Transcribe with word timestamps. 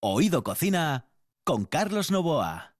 Oído 0.00 0.44
Cocina 0.44 1.08
con 1.42 1.64
Carlos 1.64 2.12
Novoa. 2.12 2.76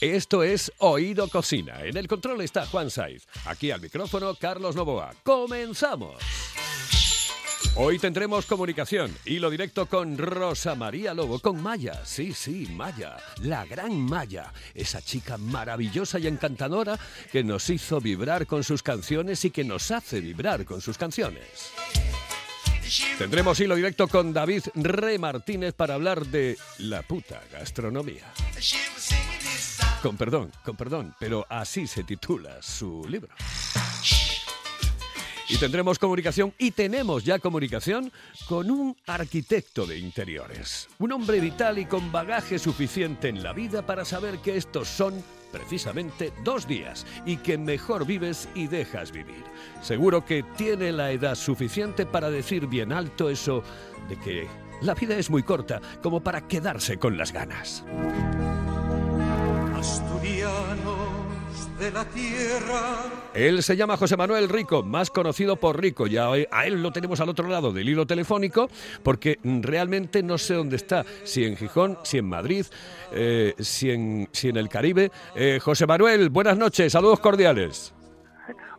Esto 0.00 0.44
es 0.44 0.72
Oído 0.78 1.28
Cocina. 1.28 1.82
En 1.82 1.96
el 1.96 2.06
control 2.06 2.40
está 2.42 2.66
Juan 2.66 2.88
Saiz. 2.88 3.26
Aquí 3.46 3.72
al 3.72 3.80
micrófono 3.80 4.32
Carlos 4.36 4.76
Novoa. 4.76 5.12
¡Comenzamos! 5.24 6.22
Hoy 7.74 7.98
tendremos 7.98 8.46
comunicación, 8.46 9.12
hilo 9.24 9.50
directo 9.50 9.86
con 9.86 10.16
Rosa 10.16 10.76
María 10.76 11.14
Lobo, 11.14 11.40
con 11.40 11.60
Maya, 11.62 12.04
sí, 12.04 12.32
sí, 12.32 12.68
Maya, 12.72 13.16
la 13.42 13.64
gran 13.64 13.92
Maya, 14.00 14.52
esa 14.74 15.00
chica 15.00 15.36
maravillosa 15.36 16.18
y 16.18 16.26
encantadora 16.26 16.98
que 17.30 17.44
nos 17.44 17.70
hizo 17.70 18.00
vibrar 18.00 18.46
con 18.46 18.64
sus 18.64 18.82
canciones 18.82 19.44
y 19.44 19.50
que 19.50 19.64
nos 19.64 19.90
hace 19.90 20.20
vibrar 20.20 20.64
con 20.64 20.80
sus 20.80 20.98
canciones. 20.98 21.72
Tendremos 23.18 23.60
hilo 23.60 23.76
directo 23.76 24.08
con 24.08 24.32
David 24.32 24.64
Re 24.74 25.18
Martínez 25.18 25.74
para 25.74 25.94
hablar 25.94 26.26
de 26.26 26.56
la 26.78 27.02
puta 27.02 27.40
gastronomía. 27.52 28.32
Con 30.02 30.16
perdón, 30.16 30.50
con 30.64 30.76
perdón, 30.76 31.14
pero 31.18 31.46
así 31.48 31.86
se 31.86 32.04
titula 32.04 32.60
su 32.62 33.06
libro. 33.08 33.28
Y 35.48 35.56
tendremos 35.58 35.98
comunicación, 35.98 36.54
y 36.58 36.70
tenemos 36.70 37.24
ya 37.24 37.40
comunicación, 37.40 38.12
con 38.48 38.70
un 38.70 38.96
arquitecto 39.06 39.84
de 39.84 39.98
interiores. 39.98 40.88
Un 41.00 41.12
hombre 41.12 41.40
vital 41.40 41.78
y 41.78 41.86
con 41.86 42.12
bagaje 42.12 42.58
suficiente 42.58 43.28
en 43.28 43.42
la 43.42 43.52
vida 43.52 43.84
para 43.84 44.04
saber 44.04 44.38
que 44.38 44.56
estos 44.56 44.88
son 44.88 45.22
precisamente 45.50 46.32
dos 46.44 46.66
días 46.66 47.06
y 47.26 47.36
que 47.38 47.58
mejor 47.58 48.06
vives 48.06 48.48
y 48.54 48.66
dejas 48.66 49.12
vivir. 49.12 49.44
Seguro 49.82 50.24
que 50.24 50.42
tiene 50.56 50.92
la 50.92 51.10
edad 51.10 51.34
suficiente 51.34 52.06
para 52.06 52.30
decir 52.30 52.66
bien 52.66 52.92
alto 52.92 53.28
eso 53.28 53.62
de 54.08 54.16
que 54.16 54.48
la 54.82 54.94
vida 54.94 55.16
es 55.16 55.30
muy 55.30 55.42
corta 55.42 55.80
como 56.02 56.20
para 56.20 56.46
quedarse 56.46 56.98
con 56.98 57.16
las 57.16 57.32
ganas. 57.32 57.84
De 61.80 61.90
la 61.90 62.04
tierra. 62.04 63.04
Él 63.34 63.62
se 63.62 63.74
llama 63.74 63.96
José 63.96 64.16
Manuel 64.16 64.48
Rico, 64.48 64.82
más 64.82 65.10
conocido 65.10 65.56
por 65.56 65.80
Rico. 65.80 66.06
Ya 66.06 66.28
a 66.50 66.66
él 66.66 66.82
lo 66.82 66.92
tenemos 66.92 67.20
al 67.20 67.30
otro 67.30 67.48
lado 67.48 67.72
del 67.72 67.88
hilo 67.88 68.06
telefónico, 68.06 68.68
porque 69.02 69.38
realmente 69.42 70.22
no 70.22 70.36
sé 70.36 70.54
dónde 70.54 70.76
está, 70.76 71.06
si 71.24 71.44
en 71.44 71.56
Gijón, 71.56 71.98
si 72.02 72.18
en 72.18 72.26
Madrid, 72.26 72.66
eh, 73.12 73.54
si, 73.58 73.90
en, 73.90 74.28
si 74.30 74.50
en 74.50 74.58
el 74.58 74.68
Caribe. 74.68 75.10
Eh, 75.34 75.58
José 75.62 75.86
Manuel, 75.86 76.28
buenas 76.28 76.58
noches, 76.58 76.92
saludos 76.92 77.18
cordiales. 77.20 77.94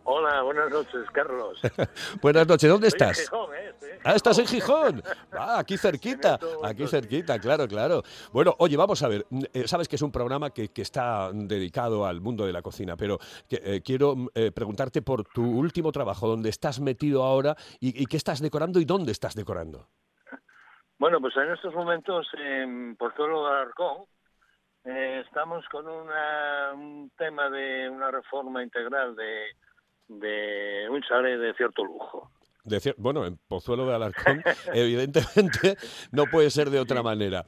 Hola, 0.04 0.42
buenas 0.42 0.70
noches, 0.70 1.08
Carlos. 1.12 1.60
buenas 2.22 2.48
noches, 2.48 2.68
¿dónde 2.68 2.88
estás? 2.88 3.20
¿eh? 3.20 4.00
Ah, 4.02 4.14
estás 4.14 4.36
en 4.38 4.46
Gijón. 4.46 5.00
Ah, 5.32 5.60
aquí 5.60 5.76
cerquita, 5.78 6.38
aquí 6.64 6.86
cerquita, 6.88 7.38
claro, 7.38 7.68
claro. 7.68 8.02
Bueno, 8.32 8.54
oye, 8.58 8.76
vamos 8.76 9.00
a 9.02 9.08
ver, 9.08 9.24
mm, 9.30 9.42
eh, 9.52 9.68
sabes 9.68 9.88
que 9.88 9.96
es 9.96 10.02
un 10.02 10.10
programa 10.10 10.50
que, 10.50 10.70
está 10.74 11.30
dedicado 11.32 12.04
al 12.04 12.20
mundo 12.20 12.44
de 12.44 12.52
la 12.52 12.62
cocina, 12.62 12.96
pero 12.96 13.18
eh, 13.48 13.80
quiero 13.84 14.16
mm, 14.16 14.28
preguntarte 14.52 15.02
por 15.02 15.24
tu 15.24 15.44
último 15.44 15.92
trabajo, 15.92 16.26
dónde 16.26 16.48
estás 16.48 16.80
metido 16.80 17.22
ahora 17.22 17.54
y, 17.78 18.04
qué 18.06 18.16
estás 18.16 18.40
decorando 18.40 18.80
y 18.80 18.84
dónde 18.84 19.12
estás 19.12 19.36
decorando. 19.36 19.86
Bueno, 20.98 21.20
pues 21.20 21.36
en 21.36 21.52
estos 21.52 21.72
momentos 21.74 22.26
en 22.34 22.96
Pozuelo 22.96 23.44
de 23.44 23.50
Alarcón 23.50 24.04
estamos 24.84 25.64
con 25.68 25.86
un 25.88 27.10
tema 27.16 27.48
de 27.48 27.88
una 27.88 28.10
reforma 28.10 28.62
integral 28.62 29.14
de 29.14 29.46
de 30.08 30.86
un 30.90 31.02
chalet 31.02 31.38
de 31.38 31.54
cierto 31.54 31.84
lujo. 31.84 32.30
bueno, 32.98 33.24
en 33.26 33.38
Pozuelo 33.48 33.86
de 33.86 33.94
Alarcón, 33.94 34.42
evidentemente, 34.74 35.76
no 36.12 36.24
puede 36.26 36.50
ser 36.50 36.70
de 36.70 36.80
otra 36.80 37.02
manera. 37.02 37.44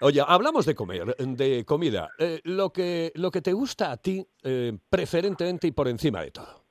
Oye, 0.00 0.22
hablamos 0.26 0.66
de 0.66 0.74
comer, 0.74 1.16
de 1.16 1.64
comida. 1.64 2.10
Eh, 2.18 2.40
lo, 2.44 2.72
que, 2.72 3.12
lo 3.14 3.30
que 3.30 3.40
te 3.40 3.52
gusta 3.52 3.92
a 3.92 3.96
ti, 3.96 4.26
eh, 4.42 4.72
preferentemente 4.90 5.66
y 5.66 5.72
por 5.72 5.88
encima 5.88 6.22
de 6.22 6.30
todo. 6.30 6.68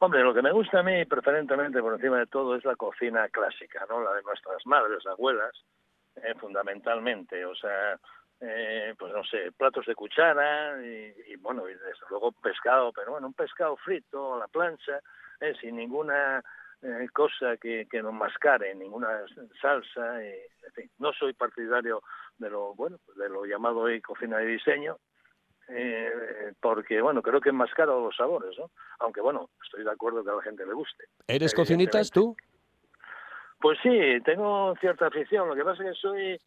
Hombre, 0.00 0.22
lo 0.22 0.32
que 0.32 0.42
me 0.42 0.52
gusta 0.52 0.78
a 0.78 0.82
mí 0.82 1.04
preferentemente 1.06 1.80
por 1.80 1.94
encima 1.94 2.18
de 2.18 2.26
todo 2.26 2.54
es 2.54 2.64
la 2.64 2.76
cocina 2.76 3.28
clásica, 3.30 3.84
¿no? 3.88 4.00
La 4.02 4.12
de 4.12 4.22
nuestras 4.22 4.64
madres, 4.64 5.04
abuelas, 5.06 5.52
eh, 6.16 6.34
fundamentalmente. 6.40 7.44
O 7.44 7.54
sea, 7.56 7.98
eh, 8.40 8.94
pues 8.98 9.12
no 9.12 9.24
sé, 9.24 9.52
platos 9.56 9.86
de 9.86 9.94
cuchara 9.94 10.80
y, 10.82 11.36
bueno, 11.36 11.68
y 11.68 11.74
desde 11.74 11.92
luego 12.10 12.32
pescado, 12.32 12.92
pero 12.92 13.12
bueno, 13.12 13.26
un 13.26 13.34
pescado 13.34 13.76
frito 13.76 14.34
a 14.34 14.38
la 14.38 14.48
plancha, 14.48 15.00
eh, 15.40 15.54
sin 15.60 15.76
ninguna 15.76 16.42
eh, 16.82 17.08
cosa 17.12 17.56
que, 17.56 17.86
que 17.90 18.02
nos 18.02 18.12
mascare, 18.12 18.74
ninguna 18.74 19.24
salsa, 19.60 20.22
y, 20.22 20.28
en 20.66 20.72
fin, 20.74 20.90
no 20.98 21.12
soy 21.12 21.32
partidario 21.32 22.02
de 22.38 22.50
lo, 22.50 22.74
bueno, 22.74 22.98
de 23.16 23.28
lo 23.28 23.44
llamado 23.44 23.80
hoy 23.80 24.00
cocina 24.00 24.38
de 24.38 24.46
diseño, 24.46 24.98
eh, 25.68 26.52
porque 26.60 27.00
bueno, 27.00 27.20
creo 27.20 27.40
que 27.40 27.50
enmascara 27.50 27.92
los 27.92 28.16
sabores, 28.16 28.56
¿no? 28.58 28.70
Aunque 29.00 29.20
bueno, 29.20 29.50
estoy 29.64 29.84
de 29.84 29.90
acuerdo 29.90 30.24
que 30.24 30.30
a 30.30 30.34
la 30.34 30.42
gente 30.42 30.64
le 30.64 30.72
guste. 30.72 31.04
¿Eres 31.26 31.54
cocinitas 31.54 32.10
tú? 32.10 32.36
Pues 33.60 33.78
sí, 33.82 34.18
tengo 34.24 34.74
cierta 34.80 35.08
afición, 35.08 35.48
lo 35.48 35.56
que 35.56 35.64
pasa 35.64 35.82
es 35.82 35.90
que 35.90 36.00
soy 36.00 36.40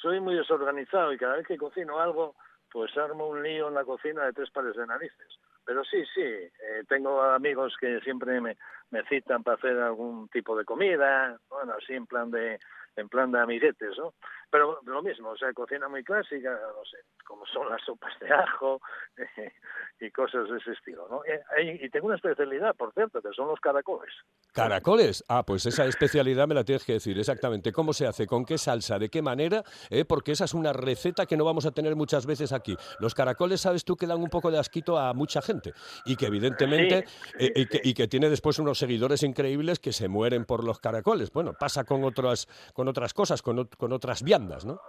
soy 0.00 0.20
muy 0.20 0.34
desorganizado 0.34 1.12
y 1.12 1.18
cada 1.18 1.36
vez 1.36 1.46
que 1.46 1.56
cocino 1.56 1.98
algo, 2.00 2.34
pues 2.72 2.96
armo 2.96 3.28
un 3.28 3.42
lío 3.42 3.68
en 3.68 3.74
la 3.74 3.84
cocina 3.84 4.24
de 4.24 4.32
tres 4.32 4.50
pares 4.50 4.76
de 4.76 4.86
narices. 4.86 5.38
Pero 5.64 5.84
sí, 5.84 6.04
sí, 6.14 6.22
eh, 6.22 6.50
tengo 6.88 7.22
amigos 7.22 7.76
que 7.78 8.00
siempre 8.00 8.40
me, 8.40 8.56
me 8.90 9.04
citan 9.04 9.42
para 9.42 9.56
hacer 9.56 9.78
algún 9.78 10.28
tipo 10.28 10.56
de 10.56 10.64
comida, 10.64 11.38
bueno, 11.48 11.74
así 11.78 11.94
en 11.94 12.06
plan 12.06 12.30
de 12.30 12.58
en 12.96 13.08
plan 13.08 13.30
de 13.30 13.40
amiguetes, 13.40 13.96
¿no? 13.98 14.14
Pero 14.50 14.80
lo 14.84 15.02
mismo, 15.02 15.30
o 15.30 15.36
sea, 15.36 15.52
cocina 15.52 15.88
muy 15.88 16.02
clásica, 16.02 16.50
no 16.50 16.84
sé, 16.84 16.98
como 17.24 17.46
son 17.46 17.68
las 17.68 17.80
sopas 17.84 18.12
de 18.18 18.32
ajo 18.32 18.80
y 20.00 20.10
cosas 20.10 20.48
de 20.48 20.58
ese 20.58 20.72
estilo, 20.72 21.06
¿no? 21.08 21.22
Eh, 21.24 21.78
y, 21.82 21.90
tengo 21.90 22.06
una 22.06 22.16
especialidad, 22.16 22.74
por 22.74 22.92
cierto, 22.92 23.22
que 23.22 23.28
son 23.32 23.48
los 23.48 23.60
caracoles. 23.60 24.12
¿Caracoles? 24.52 25.24
Ah, 25.28 25.44
pues 25.44 25.66
esa 25.66 25.86
especialidad 25.86 26.48
me 26.48 26.54
la 26.54 26.64
tienes 26.64 26.84
que 26.84 26.94
decir 26.94 27.18
exactamente. 27.18 27.72
¿Cómo 27.72 27.92
se 27.92 28.06
hace? 28.06 28.26
¿Con 28.26 28.44
qué 28.44 28.58
salsa? 28.58 28.98
¿De 28.98 29.08
qué 29.08 29.22
manera? 29.22 29.62
Eh, 29.90 30.04
porque 30.04 30.32
esa 30.32 30.46
es 30.46 30.54
una 30.54 30.72
receta 30.72 31.26
que 31.26 31.36
no 31.36 31.44
vamos 31.44 31.66
a 31.66 31.70
tener 31.70 31.94
muchas 31.94 32.26
veces 32.26 32.52
aquí. 32.52 32.76
Los 32.98 33.14
caracoles, 33.14 33.60
sabes 33.60 33.84
tú, 33.84 33.96
que 33.96 34.06
dan 34.06 34.20
un 34.20 34.30
poco 34.30 34.50
de 34.50 34.58
asquito 34.58 34.98
a 34.98 35.12
mucha 35.14 35.42
gente 35.42 35.72
y 36.04 36.16
que 36.16 36.26
evidentemente, 36.26 37.04
eh, 37.38 37.52
y, 37.54 37.66
que, 37.66 37.80
y, 37.84 37.94
que, 37.94 38.08
tiene 38.08 38.28
después 38.28 38.58
unos 38.58 38.78
seguidores 38.78 39.22
increíbles 39.22 39.78
que 39.78 39.92
se 39.92 40.08
mueren 40.08 40.44
por 40.44 40.64
los 40.64 40.80
caracoles. 40.80 41.30
Bueno, 41.30 41.52
pasa 41.58 41.84
con 41.84 42.02
otras, 42.02 42.48
con 42.74 42.88
otras 42.88 43.14
cosas, 43.14 43.42
con, 43.42 43.66
con 43.66 43.92
otras 43.92 44.22
viandas, 44.22 44.39
¿no? 44.64 44.80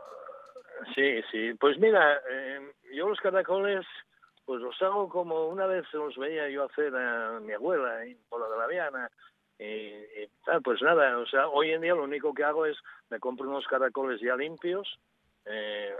Sí, 0.95 1.21
sí. 1.31 1.53
Pues 1.59 1.77
mira, 1.79 2.21
eh, 2.29 2.71
yo 2.93 3.09
los 3.09 3.19
caracoles, 3.19 3.85
pues 4.45 4.61
los 4.61 4.79
hago 4.81 5.09
como 5.09 5.47
una 5.47 5.65
vez 5.67 5.85
los 5.93 6.17
veía 6.17 6.49
yo 6.49 6.65
hacer 6.65 6.95
a 6.95 7.39
mi 7.39 7.53
abuela 7.53 8.03
en 8.03 8.17
Pola 8.29 8.47
de 8.49 8.57
la 8.57 8.67
Viana. 8.67 9.11
Y, 9.59 10.27
pues 10.63 10.81
nada, 10.81 11.19
o 11.19 11.25
sea, 11.27 11.47
hoy 11.47 11.71
en 11.71 11.81
día 11.81 11.93
lo 11.93 12.03
único 12.03 12.33
que 12.33 12.43
hago 12.43 12.65
es 12.65 12.77
me 13.11 13.19
compro 13.19 13.47
unos 13.47 13.67
caracoles 13.67 14.19
ya 14.19 14.35
limpios 14.35 14.97
eh, 15.45 15.93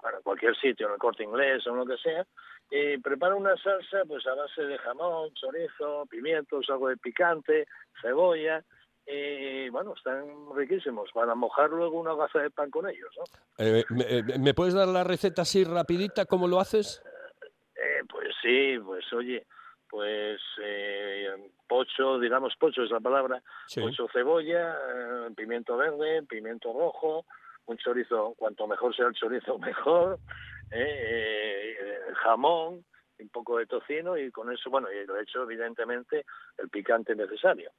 para 0.00 0.20
cualquier 0.20 0.56
sitio, 0.56 0.86
en 0.86 0.94
el 0.94 0.98
corte 0.98 1.22
inglés 1.22 1.66
o 1.66 1.74
lo 1.74 1.84
que 1.84 1.98
sea, 1.98 2.24
y 2.70 2.96
preparo 2.98 3.36
una 3.36 3.54
salsa 3.58 4.04
pues 4.06 4.26
a 4.26 4.34
base 4.34 4.62
de 4.62 4.78
jamón, 4.78 5.30
chorizo, 5.34 6.06
pimientos, 6.06 6.70
algo 6.70 6.88
de 6.88 6.96
picante, 6.96 7.66
cebolla, 8.00 8.64
y 9.06 9.68
bueno, 9.70 9.94
están 9.96 10.24
riquísimos 10.54 11.10
para 11.12 11.34
mojar 11.34 11.70
luego 11.70 11.98
una 11.98 12.14
gaza 12.14 12.40
de 12.40 12.50
pan 12.50 12.70
con 12.70 12.88
ellos. 12.88 13.10
¿no? 13.16 13.24
Eh, 13.58 13.84
eh, 14.08 14.22
¿me, 14.38 14.54
puedes 14.54 14.74
dar 14.74 14.88
la 14.88 15.04
receta 15.04 15.42
así 15.42 15.64
rapidita? 15.64 16.26
¿Cómo 16.26 16.46
lo 16.46 16.60
haces? 16.60 17.02
Eh, 17.74 18.02
pues 18.08 18.28
sí, 18.42 18.78
pues 18.84 19.04
oye, 19.12 19.46
pues 19.88 20.40
pocho, 21.66 22.18
digamos 22.18 22.54
pocho 22.56 22.82
es 22.82 22.90
la 22.90 23.00
palabra, 23.00 23.42
pocho 23.74 24.06
cebolla, 24.12 24.76
pimiento 25.36 25.76
verde, 25.76 26.22
pimiento 26.24 26.72
rojo, 26.72 27.24
un 27.66 27.76
chorizo, 27.78 28.34
cuanto 28.36 28.66
mejor 28.66 28.94
sea 28.94 29.06
el 29.06 29.14
chorizo 29.14 29.58
mejor, 29.58 30.18
jamón, 32.22 32.84
un 33.18 33.28
poco 33.28 33.58
de 33.58 33.66
tocino 33.66 34.16
y 34.16 34.30
con 34.30 34.52
eso, 34.52 34.70
bueno, 34.70 34.90
y 34.92 35.04
lo 35.06 35.16
he 35.16 35.22
hecho 35.22 35.42
evidentemente 35.42 36.24
el 36.58 36.68
picante 36.68 37.14
necesario 37.14 37.70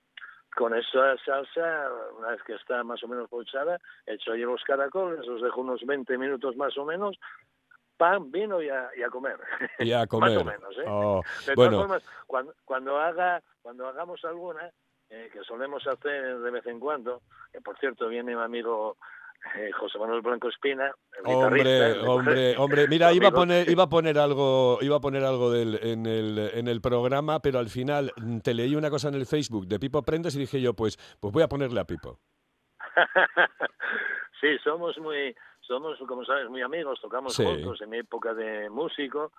con 0.55 0.75
esa 0.75 1.17
salsa, 1.25 1.89
una 2.17 2.29
vez 2.29 2.43
que 2.43 2.53
está 2.53 2.83
más 2.83 3.03
o 3.03 3.07
menos 3.07 3.29
pochada, 3.29 3.79
hecho 4.05 4.33
ahí 4.33 4.41
los 4.41 4.63
caracoles, 4.63 5.25
los 5.25 5.41
dejo 5.41 5.61
unos 5.61 5.81
20 5.85 6.17
minutos 6.17 6.55
más 6.57 6.77
o 6.77 6.85
menos, 6.85 7.17
pan, 7.97 8.31
vino 8.31 8.61
y 8.61 8.69
a, 8.69 8.89
comer. 9.11 9.37
Y 9.79 9.91
a 9.93 10.07
comer. 10.07 10.31
más 10.35 10.41
o 10.41 10.45
menos, 10.45 10.77
¿eh? 10.77 10.85
Oh, 10.87 11.21
de 11.45 11.53
todas 11.53 11.75
formas, 11.75 12.03
cuando, 12.27 12.53
cuando, 12.65 12.99
haga, 12.99 13.41
cuando 13.61 13.87
hagamos 13.87 14.23
alguna, 14.25 14.71
eh, 15.09 15.29
que 15.31 15.43
solemos 15.43 15.85
hacer 15.85 16.39
de 16.39 16.51
vez 16.51 16.65
en 16.65 16.79
cuando, 16.79 17.21
que 17.51 17.61
por 17.61 17.77
cierto 17.77 18.07
viene 18.07 18.35
mi 18.35 18.41
amigo 18.41 18.97
José 19.73 19.97
Manuel 19.97 20.21
Blanco 20.21 20.49
Espina, 20.49 20.93
hombre, 21.25 21.99
hombre, 22.01 22.57
hombre, 22.57 22.87
mira, 22.87 23.11
iba 23.11 23.29
a 23.29 23.31
poner, 23.31 23.69
iba 23.69 23.83
a 23.83 23.89
poner 23.89 24.17
algo, 24.19 24.77
iba 24.81 24.97
a 24.97 25.01
poner 25.01 25.23
algo 25.23 25.51
del, 25.51 25.79
en, 25.81 26.05
el, 26.05 26.37
en 26.53 26.67
el 26.67 26.79
programa, 26.79 27.41
pero 27.41 27.59
al 27.59 27.69
final 27.69 28.13
te 28.43 28.53
leí 28.53 28.75
una 28.75 28.89
cosa 28.89 29.09
en 29.09 29.15
el 29.15 29.25
Facebook 29.25 29.67
de 29.67 29.79
Pipo 29.79 30.03
Prendes 30.03 30.35
y 30.35 30.39
dije 30.39 30.61
yo, 30.61 30.73
pues, 30.73 30.97
pues 31.19 31.33
voy 31.33 31.43
a 31.43 31.49
ponerle 31.49 31.79
a 31.79 31.85
Pipo. 31.85 32.19
sí, 34.41 34.57
somos 34.63 34.97
muy, 34.99 35.35
somos, 35.61 35.97
como 36.07 36.23
sabes, 36.23 36.47
muy 36.49 36.61
amigos, 36.61 36.99
tocamos 37.01 37.35
juntos 37.35 37.81
en 37.81 37.89
mi 37.89 37.97
época 37.97 38.33
de 38.33 38.69
músico. 38.69 39.31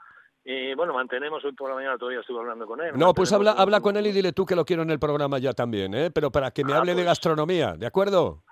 Y 0.44 0.74
bueno, 0.74 0.92
mantenemos 0.92 1.44
hoy 1.44 1.52
por 1.52 1.68
la 1.70 1.76
mañana, 1.76 1.96
todavía 1.96 2.20
estuve 2.20 2.40
hablando 2.40 2.66
con 2.66 2.80
él. 2.80 2.92
No, 2.96 3.14
pues 3.14 3.32
habla, 3.32 3.52
habla 3.52 3.80
con 3.80 3.96
él 3.96 4.08
y 4.08 4.12
dile 4.12 4.32
tú 4.32 4.44
que 4.44 4.56
lo 4.56 4.64
quiero 4.64 4.82
en 4.82 4.90
el 4.90 4.98
programa 4.98 5.38
ya 5.38 5.52
también, 5.52 5.94
¿eh? 5.94 6.10
Pero 6.10 6.32
para 6.32 6.50
que 6.50 6.64
me 6.64 6.72
ah, 6.72 6.78
hable 6.78 6.92
de 6.92 6.96
pues 6.96 7.06
gastronomía, 7.06 7.74
¿de 7.74 7.86
acuerdo? 7.86 8.42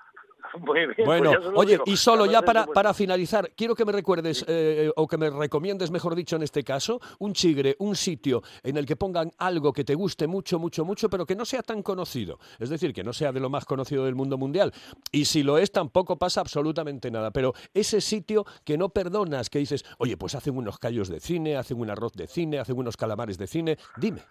Muy 0.59 0.79
bien, 0.79 0.93
pues 0.97 1.07
bueno, 1.07 1.33
oye, 1.55 1.79
y 1.87 1.97
solo 1.97 2.27
ya 2.27 2.43
para, 2.43 2.67
para 2.67 2.95
finalizar, 2.95 3.51
quiero 3.57 3.75
que 3.75 3.85
me 3.85 3.93
recuerdes, 3.93 4.45
eh, 4.49 4.91
o 4.97 5.07
que 5.07 5.17
me 5.17 5.31
recomiendes, 5.31 5.91
mejor 5.91 6.15
dicho 6.15 6.37
en 6.37 6.43
este 6.43 6.63
caso, 6.65 7.01
un 7.19 7.33
chigre, 7.33 7.77
un 7.79 7.97
sitio 7.97 8.43
en 8.63 8.77
el 8.77 8.87
que 8.87 8.97
pongan 8.97 9.31
algo 9.39 9.73
que 9.73 9.85
te 9.85 9.95
guste 9.95 10.27
mucho, 10.27 10.59
mucho, 10.59 10.85
mucho, 10.85 11.09
pero 11.09 11.27
que 11.27 11.35
no 11.35 11.45
sea 11.45 11.63
tan 11.63 11.83
conocido. 11.83 12.39
Es 12.59 12.71
decir, 12.71 12.93
que 12.93 13.05
no 13.05 13.13
sea 13.13 13.33
de 13.33 13.41
lo 13.41 13.51
más 13.51 13.65
conocido 13.65 14.05
del 14.05 14.15
mundo 14.15 14.39
mundial. 14.39 14.73
Y 15.13 15.25
si 15.25 15.43
lo 15.43 15.59
es, 15.59 15.73
tampoco 15.73 16.19
pasa 16.19 16.41
absolutamente 16.41 17.11
nada. 17.11 17.31
Pero 17.31 17.53
ese 17.75 18.01
sitio 18.01 18.45
que 18.65 18.77
no 18.77 18.89
perdonas, 18.89 19.51
que 19.51 19.59
dices, 19.59 19.85
oye, 19.99 20.17
pues 20.17 20.35
hacen 20.35 20.57
unos 20.57 20.79
callos 20.79 21.09
de 21.09 21.21
cine, 21.21 21.57
hacen 21.57 21.81
un 21.81 21.91
arroz 21.91 22.13
de 22.15 22.27
cine, 22.27 22.59
hacen 22.59 22.79
unos 22.79 22.97
calamares 22.97 23.39
de 23.39 23.47
cine, 23.47 23.77
dime. 23.97 24.23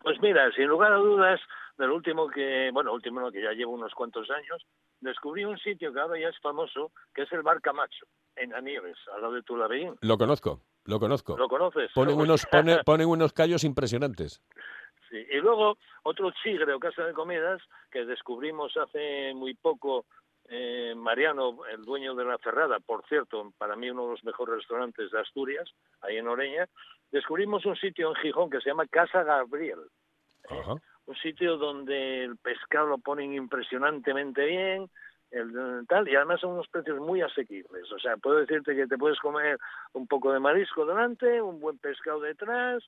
Pues 0.00 0.20
mira, 0.20 0.50
sin 0.52 0.66
lugar 0.66 0.92
a 0.92 0.96
dudas, 0.96 1.40
del 1.78 1.90
último 1.90 2.28
que, 2.28 2.70
bueno, 2.72 2.92
último 2.92 3.20
no, 3.20 3.30
que 3.30 3.42
ya 3.42 3.52
llevo 3.52 3.72
unos 3.72 3.92
cuantos 3.94 4.30
años, 4.30 4.64
descubrí 5.00 5.44
un 5.44 5.58
sitio 5.58 5.92
que 5.92 6.00
ahora 6.00 6.18
ya 6.18 6.28
es 6.28 6.38
famoso, 6.40 6.92
que 7.14 7.22
es 7.22 7.32
el 7.32 7.42
Bar 7.42 7.60
Camacho, 7.60 8.06
en 8.36 8.54
Anieves, 8.54 8.96
al 9.14 9.22
lado 9.22 9.34
de 9.34 9.42
Tulabeín. 9.42 9.96
Lo 10.00 10.18
conozco, 10.18 10.60
lo 10.84 10.98
conozco. 10.98 11.36
¿Lo 11.36 11.48
conoces? 11.48 11.90
Ponen 11.94 12.18
unos, 12.18 12.46
ponen 12.86 13.08
unos 13.08 13.32
callos 13.32 13.64
impresionantes. 13.64 14.42
Sí. 15.10 15.24
Y 15.30 15.36
luego 15.36 15.78
otro 16.02 16.32
chigre 16.42 16.72
o 16.72 16.80
casa 16.80 17.04
de 17.04 17.12
comidas 17.12 17.62
que 17.90 18.04
descubrimos 18.04 18.76
hace 18.76 19.32
muy 19.34 19.54
poco 19.54 20.04
eh, 20.48 20.94
Mariano, 20.96 21.64
el 21.66 21.82
dueño 21.82 22.14
de 22.14 22.24
la 22.24 22.38
Ferrada, 22.38 22.78
por 22.80 23.06
cierto, 23.06 23.52
para 23.58 23.76
mí 23.76 23.90
uno 23.90 24.04
de 24.04 24.10
los 24.12 24.24
mejores 24.24 24.56
restaurantes 24.56 25.10
de 25.10 25.20
Asturias, 25.20 25.68
ahí 26.00 26.16
en 26.16 26.28
Oreña, 26.28 26.68
descubrimos 27.10 27.64
un 27.66 27.76
sitio 27.76 28.08
en 28.08 28.14
Gijón 28.16 28.50
que 28.50 28.60
se 28.60 28.70
llama 28.70 28.86
Casa 28.86 29.22
Gabriel. 29.22 29.80
Ajá 30.48 30.76
un 31.06 31.16
sitio 31.16 31.56
donde 31.56 32.24
el 32.24 32.36
pescado 32.36 32.86
lo 32.86 32.98
ponen 32.98 33.34
impresionantemente 33.34 34.44
bien, 34.44 34.90
el, 35.30 35.86
tal, 35.88 36.08
y 36.08 36.16
además 36.16 36.40
son 36.40 36.52
unos 36.52 36.68
precios 36.68 36.98
muy 36.98 37.20
asequibles. 37.20 37.90
O 37.92 37.98
sea, 37.98 38.16
puedo 38.16 38.38
decirte 38.38 38.74
que 38.74 38.86
te 38.86 38.98
puedes 38.98 39.18
comer 39.20 39.58
un 39.92 40.06
poco 40.06 40.32
de 40.32 40.40
marisco 40.40 40.86
delante, 40.86 41.40
un 41.42 41.60
buen 41.60 41.78
pescado 41.78 42.20
detrás, 42.20 42.82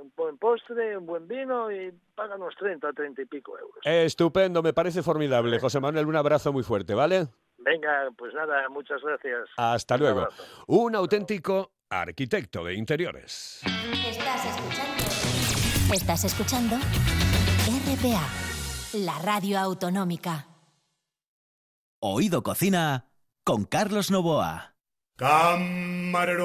un 0.00 0.12
buen 0.16 0.38
postre, 0.38 0.96
un 0.96 1.06
buen 1.06 1.28
vino 1.28 1.70
y 1.70 1.92
pagan 2.14 2.40
unos 2.40 2.54
30, 2.56 2.92
30 2.92 3.22
y 3.22 3.26
pico 3.26 3.58
euros. 3.58 3.78
Estupendo, 3.84 4.62
me 4.62 4.72
parece 4.72 5.02
formidable. 5.02 5.58
José 5.58 5.80
Manuel, 5.80 6.06
un 6.06 6.16
abrazo 6.16 6.52
muy 6.52 6.62
fuerte, 6.62 6.94
¿vale? 6.94 7.28
Venga, 7.58 8.08
pues 8.16 8.34
nada, 8.34 8.68
muchas 8.68 9.00
gracias. 9.02 9.48
Hasta 9.56 9.96
luego. 9.96 10.28
Un 10.66 10.94
auténtico 10.94 11.72
arquitecto 11.88 12.64
de 12.64 12.74
interiores. 12.74 13.62
Estás 13.64 14.44
escuchando. 14.46 15.63
Estás 15.92 16.24
escuchando 16.24 16.76
RPA, 16.76 18.26
la 18.94 19.18
radio 19.18 19.58
autonómica. 19.60 20.48
Oído 22.00 22.42
Cocina 22.42 23.10
con 23.44 23.64
Carlos 23.64 24.10
Novoa. 24.10 24.76
Camarero. 25.16 26.44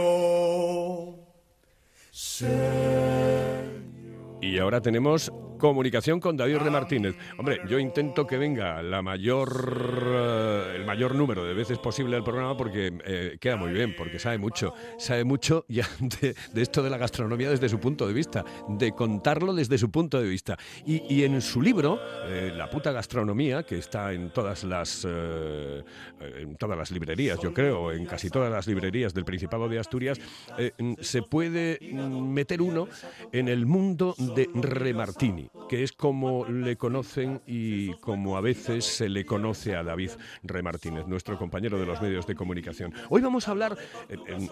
Y 4.42 4.60
ahora 4.60 4.82
tenemos 4.82 5.32
comunicación 5.60 6.20
con 6.20 6.36
David 6.36 6.56
R. 6.56 6.72
Martínez. 6.72 7.16
Hombre, 7.38 7.60
yo 7.68 7.78
intento 7.78 8.26
que 8.26 8.38
venga 8.38 8.82
la 8.82 9.04
mayor, 9.04 10.04
eh, 10.08 10.74
el 10.78 10.86
mayor 10.86 11.14
número 11.14 11.44
de 11.44 11.54
veces 11.54 11.78
posible 11.78 12.16
al 12.16 12.24
programa 12.24 12.58
porque 12.58 12.92
eh, 13.06 13.38
queda 13.40 13.58
muy 13.58 13.72
bien, 13.72 13.94
porque 13.96 14.18
sabe 14.18 14.40
mucho. 14.40 14.74
Sabe 14.98 15.24
mucho 15.24 15.66
ya 15.68 15.88
de, 16.00 16.36
esto 16.56 16.82
de 16.82 16.90
la 16.90 16.98
gastronomía 16.98 17.52
desde 17.52 17.70
su 17.70 17.80
punto 17.80 18.08
de 18.08 18.14
vista, 18.14 18.44
de 18.68 18.94
contarlo 18.94 19.54
desde 19.54 19.78
su 19.78 19.92
punto 19.92 20.20
de 20.20 20.28
vista. 20.28 20.58
Y, 20.86 21.20
en 21.20 21.42
su 21.42 21.62
libro, 21.62 22.00
eh, 22.26 22.52
La 22.56 22.70
puta 22.70 22.92
gastronomía, 22.92 23.64
que 23.64 23.78
está 23.78 24.14
en 24.14 24.32
todas 24.32 24.64
las, 24.64 25.04
en 25.04 26.56
todas 26.58 26.78
las 26.78 26.92
librerías, 26.92 27.40
yo 27.42 27.54
creo, 27.54 27.92
en 27.92 28.06
casi 28.06 28.30
todas 28.30 28.50
las 28.52 28.66
librerías 28.66 29.14
del 29.14 29.26
Principado 29.26 29.68
de 29.68 29.78
Asturias, 29.78 30.18
se 31.02 31.22
puede 31.22 31.78
meter 31.82 32.62
uno 32.62 32.88
en 33.34 33.50
el 33.50 33.66
mundo 33.66 34.16
de 34.18 34.50
Remartini 34.54 35.49
que 35.68 35.84
es 35.84 35.92
como 35.92 36.46
le 36.46 36.78
conocen 36.78 37.42
y 37.46 37.94
como 37.96 38.38
a 38.38 38.42
veces 38.42 38.86
se 38.86 39.10
le 39.10 39.26
conoce 39.26 39.76
a 39.76 39.84
David 39.84 40.12
Remartínez, 40.44 41.08
nuestro 41.08 41.38
compañero 41.38 41.80
de 41.80 41.86
los 41.86 42.02
medios 42.02 42.26
de 42.28 42.36
comunicación. 42.36 42.94
Hoy 43.10 43.22
vamos 43.22 43.48
a 43.48 43.52
hablar, 43.52 43.78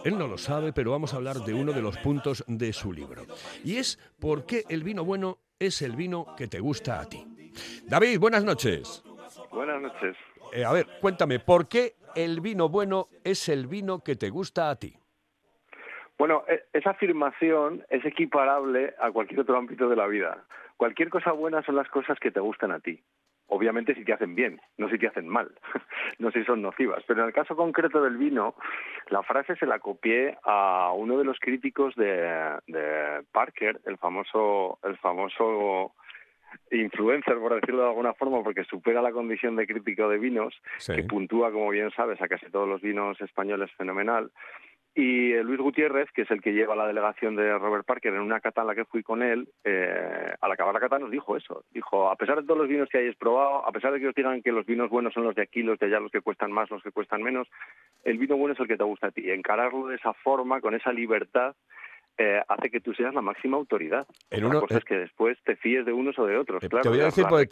él 0.04 0.18
no 0.18 0.28
lo 0.28 0.38
sabe, 0.38 0.74
pero 0.74 0.92
vamos 0.92 1.14
a 1.14 1.18
hablar 1.18 1.38
de 1.38 1.54
uno 1.54 1.74
de 1.74 1.82
los 1.82 1.98
puntos 1.98 2.44
de 2.48 2.74
su 2.74 2.94
libro. 2.94 3.26
Y 3.64 3.78
es 3.78 4.00
por 4.20 4.46
qué 4.46 4.66
el 4.70 4.84
vino 4.84 5.04
bueno 5.04 5.40
es 5.60 5.82
el 5.82 5.96
vino 5.96 6.36
que 6.38 6.48
te 6.48 6.60
gusta 6.60 7.00
a 7.00 7.06
ti. 7.06 7.26
David, 7.86 8.20
buenas 8.20 8.44
noches. 8.44 9.04
Buenas 9.52 9.82
noches. 9.82 10.16
Eh, 10.54 10.64
a 10.64 10.72
ver, 10.72 10.88
cuéntame, 11.02 11.40
¿por 11.40 11.68
qué 11.68 11.96
el 12.16 12.42
vino 12.42 12.70
bueno 12.70 13.10
es 13.24 13.50
el 13.50 13.68
vino 13.68 14.00
que 14.04 14.16
te 14.16 14.30
gusta 14.30 14.70
a 14.70 14.76
ti? 14.76 14.98
Bueno, 16.18 16.44
e, 16.48 16.64
esa 16.74 16.92
afirmación 16.92 17.84
es 17.90 18.04
equiparable 18.06 18.94
a 19.00 19.12
cualquier 19.12 19.42
otro 19.42 19.58
ámbito 19.58 19.88
de 19.90 19.96
la 19.96 20.08
vida. 20.08 20.44
Cualquier 20.78 21.10
cosa 21.10 21.32
buena 21.32 21.64
son 21.64 21.76
las 21.76 21.90
cosas 21.90 22.20
que 22.20 22.32
te 22.32 22.40
gustan 22.40 22.72
a 22.72 22.80
ti. 22.80 23.02
Obviamente 23.50 23.96
si 23.96 24.04
te 24.04 24.12
hacen 24.12 24.36
bien, 24.36 24.60
no 24.78 24.90
si 24.90 24.98
te 24.98 25.08
hacen 25.08 25.28
mal, 25.28 25.50
no 26.20 26.32
si 26.32 26.44
son 26.44 26.62
nocivas. 26.62 27.04
Pero 27.08 27.22
en 27.22 27.28
el 27.28 27.34
caso 27.34 27.56
concreto 27.56 28.02
del 28.02 28.18
vino, 28.18 28.56
la 29.10 29.24
frase 29.24 29.56
se 29.56 29.66
la 29.66 29.80
copié 29.80 30.38
a 30.44 30.92
uno 30.94 31.18
de 31.18 31.24
los 31.24 31.40
críticos 31.40 31.96
de, 31.96 33.24
Parker, 33.32 33.80
el 33.86 33.98
famoso, 33.98 34.80
el 34.84 34.98
famoso 34.98 35.94
influencer, 36.72 37.38
por 37.38 37.56
decirlo 37.56 37.84
de 37.84 37.90
alguna 37.90 38.14
forma, 38.14 38.44
porque 38.44 38.66
supera 38.66 39.02
la 39.02 39.14
condición 39.14 39.56
de 39.56 39.68
crítico 39.68 40.10
de 40.10 40.18
vinos, 40.18 40.54
que 40.86 41.04
puntúa, 41.04 41.52
como 41.52 41.70
bien 41.70 41.90
sabes, 41.92 42.22
a 42.22 42.28
casi 42.28 42.48
todos 42.52 42.68
los 42.68 42.82
vinos 42.82 43.20
españoles 43.22 43.72
fenomenal. 43.78 44.30
Y 45.00 45.32
eh, 45.32 45.44
Luis 45.44 45.60
Gutiérrez, 45.60 46.10
que 46.12 46.24
es 46.24 46.32
el 46.32 46.42
que 46.42 46.54
lleva 46.54 46.76
la 46.76 46.88
delegación 46.88 47.36
de 47.36 47.56
Robert 47.60 47.86
Parker 47.86 48.16
en 48.16 48.22
una 48.22 48.40
cata 48.40 48.62
en 48.62 48.68
la 48.68 48.74
que 48.74 48.86
fui 48.86 49.04
con 49.04 49.22
él, 49.22 49.48
eh, 49.64 50.34
al 50.42 50.52
acabar 50.52 50.74
la 50.74 50.80
cata 50.80 50.98
nos 50.98 51.12
dijo 51.12 51.38
eso. 51.38 51.64
Dijo, 51.70 52.10
a 52.10 52.16
pesar 52.16 52.38
de 52.38 52.48
todos 52.48 52.58
los 52.58 52.68
vinos 52.68 52.90
que 52.90 52.98
hayáis 52.98 53.16
probado, 53.16 53.64
a 53.64 53.72
pesar 53.72 53.94
de 53.94 54.00
que 54.00 54.08
os 54.08 54.16
digan 54.16 54.42
que 54.42 54.52
los 54.52 54.66
vinos 54.66 54.90
buenos 54.90 55.14
son 55.14 55.26
los 55.26 55.36
de 55.36 55.44
aquí, 55.44 55.62
los 55.62 55.78
de 55.78 55.86
allá, 55.86 56.00
los 56.00 56.12
que 56.12 56.22
cuestan 56.22 56.52
más, 56.52 56.72
los 56.72 56.82
que 56.82 56.90
cuestan 56.90 57.22
menos, 57.22 57.48
el 58.06 58.18
vino 58.18 58.38
bueno 58.38 58.56
es 58.56 58.60
el 58.60 58.68
que 58.68 58.76
te 58.76 58.84
gusta 58.84 59.08
a 59.08 59.12
ti. 59.12 59.30
Encararlo 59.30 59.86
de 59.86 59.98
esa 59.98 60.14
forma, 60.14 60.62
con 60.62 60.74
esa 60.74 60.92
libertad, 60.92 61.54
eh, 62.18 62.42
hace 62.48 62.72
que 62.72 62.80
tú 62.80 62.94
seas 62.94 63.14
la 63.14 63.22
máxima 63.22 63.58
autoridad. 63.58 64.08
En 64.32 64.50
cosa 64.50 64.78
es 64.78 64.86
que 64.86 64.96
después 64.96 65.38
te 65.46 65.56
fíes 65.56 65.86
de 65.86 65.94
unos 65.94 66.18
o 66.18 66.26
de 66.26 66.38
otros. 66.38 66.62
claro, 66.68 66.82
te 66.82 66.90
voy 66.90 67.02
a 67.02 67.06
decir 67.06 67.26
porque 67.30 67.46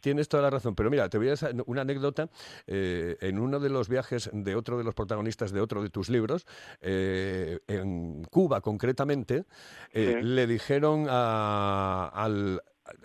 tienes, 0.00 0.28
toda 0.28 0.42
la 0.42 0.50
razón, 0.50 0.74
pero 0.74 0.90
mira, 0.90 1.08
te 1.08 1.18
voy 1.18 1.28
a 1.28 1.30
decir 1.30 1.50
una 1.66 1.82
anécdota. 1.82 2.28
Eh, 2.66 3.16
en 3.20 3.38
uno 3.38 3.60
de 3.60 3.68
los 3.68 3.88
viajes 3.88 4.30
de 4.32 4.54
otro 4.54 4.78
de 4.78 4.84
los 4.84 4.94
protagonistas 4.94 5.52
de 5.52 5.60
otro 5.60 5.82
de 5.82 5.90
tus 5.90 6.08
libros, 6.08 6.46
eh, 6.80 7.58
en 7.68 8.24
Cuba 8.24 8.60
concretamente, 8.60 9.44
le 9.92 10.46
dijeron 10.46 11.06
al, 11.08 12.62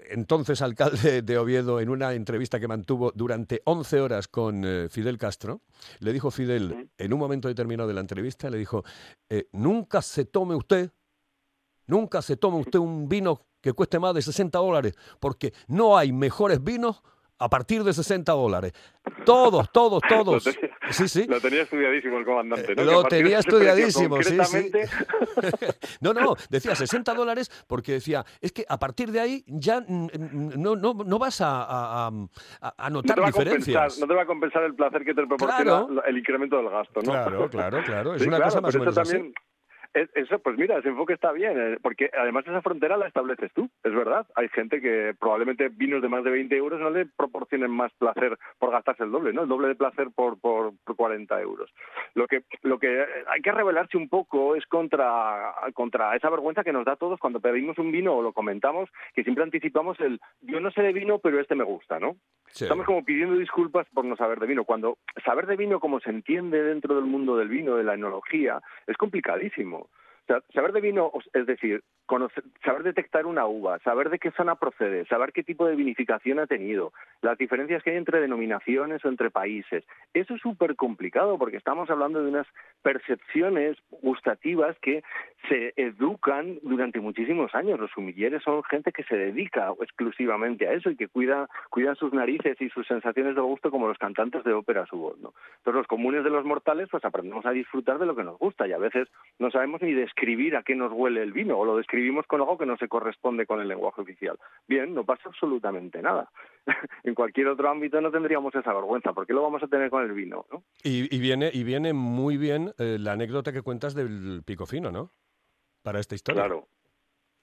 entonces 0.09 0.61
alcalde 0.61 1.21
de 1.21 1.37
Oviedo, 1.37 1.79
en 1.79 1.89
una 1.89 2.13
entrevista 2.13 2.59
que 2.59 2.67
mantuvo 2.67 3.11
durante 3.13 3.61
11 3.65 4.01
horas 4.01 4.27
con 4.27 4.63
eh, 4.65 4.87
Fidel 4.89 5.17
Castro, 5.17 5.61
le 5.99 6.13
dijo 6.13 6.31
Fidel, 6.31 6.89
en 6.97 7.13
un 7.13 7.19
momento 7.19 7.47
determinado 7.47 7.87
de 7.87 7.93
la 7.93 8.01
entrevista, 8.01 8.49
le 8.49 8.57
dijo, 8.57 8.83
eh, 9.29 9.47
nunca 9.51 10.01
se 10.01 10.25
tome 10.25 10.55
usted, 10.55 10.91
nunca 11.85 12.21
se 12.21 12.37
tome 12.37 12.57
usted 12.57 12.79
un 12.79 13.07
vino 13.07 13.41
que 13.61 13.73
cueste 13.73 13.99
más 13.99 14.13
de 14.13 14.21
60 14.21 14.57
dólares, 14.59 14.93
porque 15.19 15.53
no 15.67 15.97
hay 15.97 16.11
mejores 16.11 16.63
vinos 16.63 17.03
a 17.39 17.49
partir 17.49 17.83
de 17.83 17.93
60 17.93 18.31
dólares. 18.31 18.73
Todos, 19.25 19.71
todos, 19.71 20.01
todos. 20.09 20.45
Lo 20.45 20.51
tenía, 20.51 20.71
sí, 20.91 21.07
sí. 21.07 21.25
Lo 21.27 21.39
tenía 21.39 21.63
estudiadísimo 21.63 22.17
el 22.17 22.25
comandante. 22.25 22.75
¿no? 22.75 22.83
Lo 22.83 23.03
tenía 23.03 23.39
estudiadísimo, 23.39 24.21
sí, 24.23 24.37
sí. 24.45 24.71
no, 26.01 26.13
no, 26.13 26.35
decía 26.49 26.75
60 26.75 27.13
dólares 27.13 27.49
porque 27.67 27.93
decía, 27.93 28.25
es 28.41 28.51
que 28.51 28.65
a 28.67 28.79
partir 28.79 29.11
de 29.11 29.19
ahí 29.19 29.43
ya 29.47 29.83
no, 29.87 30.75
no, 30.75 30.93
no 30.93 31.19
vas 31.19 31.41
a, 31.41 32.07
a, 32.07 32.89
notar 32.89 33.23
diferencias. 33.25 33.99
no 33.99 34.07
te 34.07 34.13
va 34.13 34.23
a 34.23 34.25
compensar 34.25 34.63
el 34.63 34.75
placer 34.75 35.03
que 35.03 35.13
te 35.13 35.25
proporciona 35.25 35.87
el 36.05 36.17
incremento 36.17 36.57
del 36.57 36.69
gasto, 36.69 37.01
¿no? 37.01 37.11
Claro, 37.11 37.49
claro, 37.49 37.83
claro. 37.83 38.15
Es 38.15 38.25
una 38.25 38.41
cosa 38.41 38.61
más 38.61 38.75
o 38.75 38.79
menos 38.79 38.97
así 38.97 39.33
Eso, 39.93 40.39
pues 40.39 40.57
mira, 40.57 40.77
ese 40.77 40.89
enfoque 40.89 41.13
está 41.13 41.31
bien, 41.31 41.59
eh, 41.59 41.77
porque 41.81 42.11
además 42.17 42.45
esa 42.45 42.61
frontera 42.61 42.97
la 42.97 43.07
estableces 43.07 43.51
tú, 43.53 43.69
es 43.83 43.93
verdad. 43.93 44.27
Hay 44.35 44.47
gente 44.49 44.81
que 44.81 45.15
probablemente 45.19 45.69
vinos 45.69 46.01
de 46.01 46.09
más 46.09 46.23
de 46.23 46.31
20 46.31 46.55
euros 46.55 46.79
no 46.79 46.89
le 46.89 47.05
proporcionen 47.05 47.71
más 47.71 47.91
placer 47.93 48.37
por 48.59 48.71
gastarse 48.71 49.03
el 49.03 49.11
doble, 49.11 49.33
¿no? 49.33 49.43
El 49.43 49.49
doble 49.49 49.69
de 49.69 49.75
placer 49.75 50.09
por, 50.13 50.39
por, 50.39 50.73
40 50.95 51.41
euros. 51.41 51.71
Lo 52.15 52.27
que, 52.27 52.43
lo 52.63 52.79
que 52.79 53.05
hay 53.27 53.41
que 53.41 53.51
rebelarse 53.51 53.97
un 53.97 54.09
poco 54.09 54.55
es 54.55 54.65
contra, 54.65 55.53
contra 55.73 56.15
esa 56.15 56.29
vergüenza 56.29 56.63
que 56.63 56.73
nos 56.73 56.85
da 56.85 56.93
a 56.93 56.97
todos 56.97 57.19
cuando 57.19 57.39
pedimos 57.39 57.77
un 57.77 57.91
vino 57.91 58.15
o 58.15 58.21
lo 58.21 58.33
comentamos, 58.33 58.89
que 59.13 59.23
siempre 59.23 59.43
anticipamos 59.43 59.99
el 59.99 60.19
yo 60.41 60.59
no 60.59 60.71
sé 60.71 60.81
de 60.81 60.93
vino, 60.93 61.19
pero 61.19 61.39
este 61.39 61.55
me 61.55 61.63
gusta, 61.63 61.99
¿no? 61.99 62.15
Estamos 62.47 62.85
como 62.85 63.03
pidiendo 63.03 63.35
disculpas 63.35 63.87
por 63.93 64.05
no 64.05 64.15
saber 64.15 64.39
de 64.39 64.47
vino, 64.47 64.63
cuando 64.63 64.97
saber 65.23 65.45
de 65.45 65.57
vino 65.57 65.79
como 65.79 65.99
se 65.99 66.09
entiende 66.09 66.63
dentro 66.63 66.95
del 66.95 67.05
mundo 67.05 67.37
del 67.37 67.49
vino, 67.49 67.75
de 67.75 67.83
la 67.83 67.93
enología, 67.93 68.61
es 68.87 68.97
complicadísimo 68.97 69.86
saber 70.53 70.71
de 70.73 70.81
vino, 70.81 71.11
es 71.33 71.45
decir, 71.45 71.83
saber 72.63 72.83
detectar 72.83 73.25
una 73.25 73.45
uva, 73.45 73.79
saber 73.79 74.09
de 74.09 74.19
qué 74.19 74.31
zona 74.31 74.55
procede, 74.55 75.05
saber 75.05 75.31
qué 75.33 75.43
tipo 75.43 75.65
de 75.65 75.75
vinificación 75.75 76.39
ha 76.39 76.47
tenido, 76.47 76.93
las 77.21 77.37
diferencias 77.37 77.83
que 77.83 77.91
hay 77.91 77.97
entre 77.97 78.21
denominaciones 78.21 79.03
o 79.03 79.09
entre 79.09 79.29
países. 79.29 79.83
Eso 80.13 80.35
es 80.35 80.41
súper 80.41 80.75
complicado 80.75 81.37
porque 81.37 81.57
estamos 81.57 81.89
hablando 81.89 82.21
de 82.21 82.29
unas 82.29 82.47
percepciones 82.81 83.77
gustativas 84.01 84.77
que 84.79 85.03
se 85.49 85.73
educan 85.75 86.59
durante 86.61 86.99
muchísimos 86.99 87.53
años. 87.55 87.79
Los 87.79 87.91
sumilleres 87.91 88.43
son 88.43 88.63
gente 88.63 88.91
que 88.91 89.03
se 89.03 89.15
dedica 89.15 89.73
exclusivamente 89.81 90.67
a 90.67 90.73
eso 90.73 90.89
y 90.89 90.95
que 90.95 91.07
cuida, 91.07 91.49
cuidan 91.69 91.95
sus 91.95 92.13
narices 92.13 92.59
y 92.61 92.69
sus 92.69 92.87
sensaciones 92.87 93.35
de 93.35 93.41
gusto 93.41 93.71
como 93.71 93.87
los 93.87 93.97
cantantes 93.97 94.43
de 94.43 94.53
ópera 94.53 94.85
su 94.85 94.97
voz. 94.97 95.17
¿no? 95.19 95.33
Entonces 95.57 95.79
los 95.79 95.87
comunes 95.87 96.23
de 96.23 96.29
los 96.29 96.45
mortales 96.45 96.87
pues 96.89 97.03
aprendemos 97.05 97.45
a 97.45 97.51
disfrutar 97.51 97.99
de 97.99 98.05
lo 98.05 98.15
que 98.15 98.23
nos 98.23 98.37
gusta 98.37 98.67
y 98.67 98.73
a 98.73 98.77
veces 98.77 99.07
no 99.39 99.51
sabemos 99.51 99.81
ni 99.81 99.93
describir 100.17 100.55
a 100.55 100.63
qué 100.63 100.75
nos 100.75 100.91
huele 100.91 101.21
el 101.21 101.31
vino 101.31 101.57
o 101.57 101.65
lo 101.65 101.77
describimos 101.77 102.25
con 102.25 102.41
algo 102.41 102.57
que 102.57 102.65
no 102.65 102.75
se 102.77 102.87
corresponde 102.87 103.45
con 103.45 103.61
el 103.61 103.67
lenguaje 103.67 104.01
oficial. 104.01 104.37
Bien, 104.67 104.93
no 104.93 105.03
pasa 105.03 105.23
absolutamente 105.25 106.01
nada. 106.01 106.29
en 107.03 107.13
cualquier 107.13 107.47
otro 107.47 107.69
ámbito 107.69 108.01
no 108.01 108.11
tendríamos 108.11 108.53
esa 108.55 108.73
vergüenza. 108.73 109.13
¿Por 109.13 109.27
qué 109.27 109.33
lo 109.33 109.43
vamos 109.43 109.61
a 109.61 109.67
tener 109.67 109.89
con 109.91 110.03
el 110.03 110.13
vino? 110.13 110.45
¿no? 110.51 110.63
Y, 110.83 111.19
viene, 111.19 111.51
y 111.53 111.63
viene 111.63 111.93
muy 111.93 112.37
bien 112.37 112.73
eh, 112.79 112.97
la 112.99 113.11
anécdota 113.11 113.53
que 113.53 113.61
cuentas 113.61 113.93
del 113.93 114.41
pico 114.43 114.65
fino, 114.65 114.91
¿no? 114.91 115.11
Para 115.83 115.99
esta 115.99 116.15
historia. 116.15 116.41
Claro, 116.41 116.67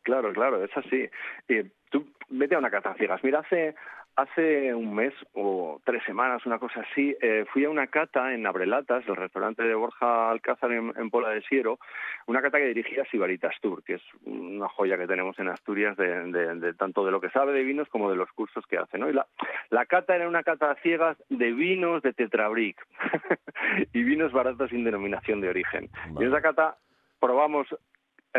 claro, 0.03 0.33
claro, 0.33 0.65
es 0.65 0.77
así. 0.77 1.09
Eh, 1.49 1.71
tú 1.91 2.07
vete 2.29 2.57
a 2.57 2.59
una 2.59 2.71
cata 2.71 2.95
ciegas. 2.95 3.23
Mira, 3.23 3.39
hace, 3.41 3.77
Hace 4.17 4.73
un 4.73 4.95
mes 4.95 5.13
o 5.33 5.81
tres 5.85 6.03
semanas, 6.05 6.47
una 6.47 6.61
cosa 6.61 6.83
así, 6.83 7.17
eh, 7.21 7.45
fui 7.53 7.65
a 7.65 7.71
una 7.71 7.89
cata 7.89 8.33
en 8.33 8.47
Abrelatas, 8.47 9.03
el 9.09 9.17
restaurante 9.17 9.65
de 9.65 9.75
Borja 9.75 10.31
Alcázar 10.31 10.71
en, 10.71 11.11
Pola 11.11 11.31
de 11.31 11.43
Siero, 11.43 11.81
una 12.27 12.41
cata 12.41 12.59
que 12.59 12.67
dirigía 12.67 13.05
Sibaritas 13.11 13.57
Tour, 13.61 13.83
que 13.83 13.95
es 13.95 14.03
una 14.25 14.69
joya 14.69 14.97
que 14.97 15.09
tenemos 15.09 15.37
en 15.41 15.49
Asturias 15.49 15.97
de, 15.97 16.75
tanto 16.79 17.05
de 17.05 17.11
lo 17.11 17.21
que 17.21 17.31
sabe 17.31 17.53
de 17.53 17.65
vinos 17.65 17.89
como 17.89 18.09
de 18.09 18.17
los 18.17 18.31
cursos 18.33 18.65
que 18.67 18.79
hace. 18.79 18.99
¿no? 18.99 19.11
Y 19.11 19.13
la, 19.13 19.27
la 19.71 19.85
cata 19.87 20.15
era 20.15 20.29
una 20.29 20.45
cata 20.45 20.71
a 20.71 20.77
ciegas 20.77 21.17
de 21.29 21.53
vinos 21.53 22.01
de 22.03 22.13
Tetrabric 22.13 22.77
y 23.93 24.03
vinos 24.05 24.31
baratos 24.31 24.71
sin 24.71 24.85
denominación 24.85 25.41
de 25.41 25.49
origen. 25.49 25.91
Y 26.21 26.23
en 26.23 26.29
esa 26.29 26.41
cata 26.41 26.77
probamos 27.19 27.67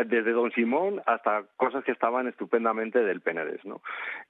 desde 0.04 0.32
Don 0.32 0.52
Simón 0.52 1.00
hasta 1.06 1.44
cosas 1.56 1.84
que 1.84 1.92
estaban 1.92 2.28
estupendamente 2.28 3.02
del 3.02 3.20
Penedés, 3.20 3.64
¿no? 3.64 3.80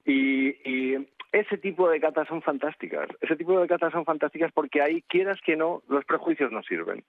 Y, 0.05 0.49
y, 0.69 1.07
ese 1.33 1.57
tipo 1.57 1.89
de 1.89 1.99
catas 1.99 2.27
son 2.29 2.41
fantásticas. 2.41 3.09
Ese 3.19 3.35
tipo 3.35 3.59
de 3.59 3.67
catas 3.67 3.91
son 3.91 4.05
fantásticas 4.05 4.51
porque 4.53 4.81
ahí, 4.81 5.01
quieras 5.09 5.39
que 5.45 5.57
no, 5.57 5.83
los 5.89 6.05
prejuicios 6.05 6.51
no 6.51 6.63
sirven 6.63 7.03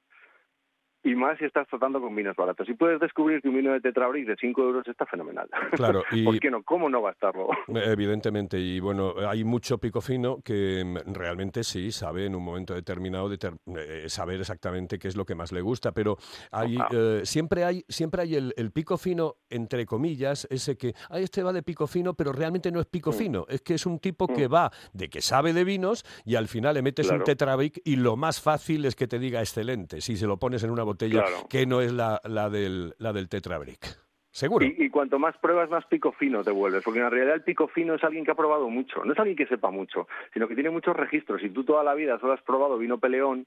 y 1.05 1.14
más 1.14 1.38
si 1.38 1.45
estás 1.45 1.67
tratando 1.69 2.00
con 2.00 2.14
vinos 2.14 2.35
baratos. 2.37 2.67
Si 2.67 2.75
puedes 2.75 2.99
descubrir 3.00 3.40
que 3.40 3.49
un 3.49 3.57
vino 3.57 3.73
de 3.73 3.81
Tetrabric 3.81 4.26
de 4.26 4.37
5 4.37 4.62
euros 4.62 4.88
está 4.88 5.07
fenomenal. 5.07 5.49
Claro. 5.73 6.02
Y 6.19 6.25
¿Por 6.25 6.40
qué 6.40 6.50
no? 6.50 6.62
¿Cómo 6.62 6.88
no 6.88 7.02
va 7.02 7.11
a 7.11 7.12
estarlo? 7.12 7.49
Evidentemente. 7.69 8.59
Y 8.59 8.81
bueno, 8.81 9.14
hay 9.28 9.45
mucho 9.45 9.78
pico 9.78 10.00
fino 10.00 10.38
que 10.43 10.83
mm, 10.85 11.12
realmente 11.12 11.62
sí 11.62 11.93
sabe 11.93 12.26
en 12.26 12.35
un 12.35 12.43
momento 12.43 12.75
determinado 12.75 13.31
eh, 13.33 14.05
saber 14.09 14.40
exactamente 14.40 14.99
qué 14.99 15.07
es 15.07 15.17
lo 15.17 15.25
que 15.25 15.35
más 15.35 15.52
le 15.52 15.61
gusta. 15.61 15.93
Pero 15.93 16.17
hay, 16.50 16.78
eh, 16.90 17.21
siempre 17.25 17.64
hay, 17.64 17.85
siempre 17.88 18.23
hay 18.23 18.35
el, 18.35 18.73
pico 18.73 18.97
fino, 18.97 19.37
entre 19.50 19.87
comillas, 19.87 20.47
ese 20.50 20.76
que, 20.76 20.95
ay, 21.11 21.25
este 21.25 21.43
va 21.43 21.52
de 21.52 21.62
pico 21.62 21.87
fino, 21.87 22.14
pero 22.14 22.33
realmente 22.33 22.73
no 22.73 22.81
es 22.81 22.87
pico 22.87 23.11
mm. 23.11 23.14
fino. 23.14 23.47
Es 23.49 23.61
que 23.61 23.75
es 23.75 23.87
un 23.87 23.99
tipo 23.99 24.26
que 24.26 24.49
mm. 24.49 24.52
va 24.52 24.73
de 24.93 25.09
que 25.09 25.21
sabe 25.21 25.52
de 25.52 25.64
vinos 25.64 26.05
y 26.25 26.35
al 26.35 26.49
final 26.49 26.75
le 26.75 26.83
metes 26.83 27.11
un 27.11 27.23
Tetrabric 27.23 27.81
y 27.85 27.97
lo 27.97 28.17
más 28.17 28.40
fácil 28.40 28.85
es 28.87 28.97
que 28.97 29.07
te 29.07 29.19
diga 29.19 29.40
excelente. 29.40 30.00
Si 30.00 30.17
se 30.17 30.26
lo 30.26 30.38
pones 30.38 30.64
en 30.64 30.71
una 30.71 30.85
botella 30.88 31.25
que 31.49 31.66
no 31.66 31.80
es 31.80 31.92
la, 31.92 32.21
la, 32.25 32.50
del, 32.50 32.95
la 32.99 33.12
del 33.12 33.28
Tetrabric. 33.28 33.99
Seguro. 34.30 34.64
Y, 34.64 34.88
cuanto 34.90 35.18
más 35.18 35.37
pruebas, 35.38 35.68
más 35.68 35.85
pico 35.87 36.12
fino 36.12 36.45
te 36.45 36.50
vuelves, 36.50 36.85
porque 36.85 37.00
en 37.00 37.11
realidad 37.11 37.35
el 37.35 37.42
pico 37.42 37.66
fino 37.66 37.95
es 37.95 38.04
alguien 38.04 38.25
que 38.25 38.30
ha 38.30 38.37
probado 38.37 38.68
mucho, 38.68 39.04
no 39.04 39.12
es 39.12 39.18
alguien 39.18 39.37
que 39.37 39.47
sepa 39.47 39.71
mucho, 39.71 40.07
sino 40.33 40.47
que 40.47 40.54
tiene 40.54 40.71
muchos 40.71 40.95
registros. 40.97 41.40
Si 41.40 41.50
tú 41.50 41.64
toda 41.64 41.83
la 41.83 41.95
vida 41.95 42.18
solo 42.21 42.35
has 42.35 42.42
probado 42.42 42.78
vino 42.78 42.99
peleón, 42.99 43.47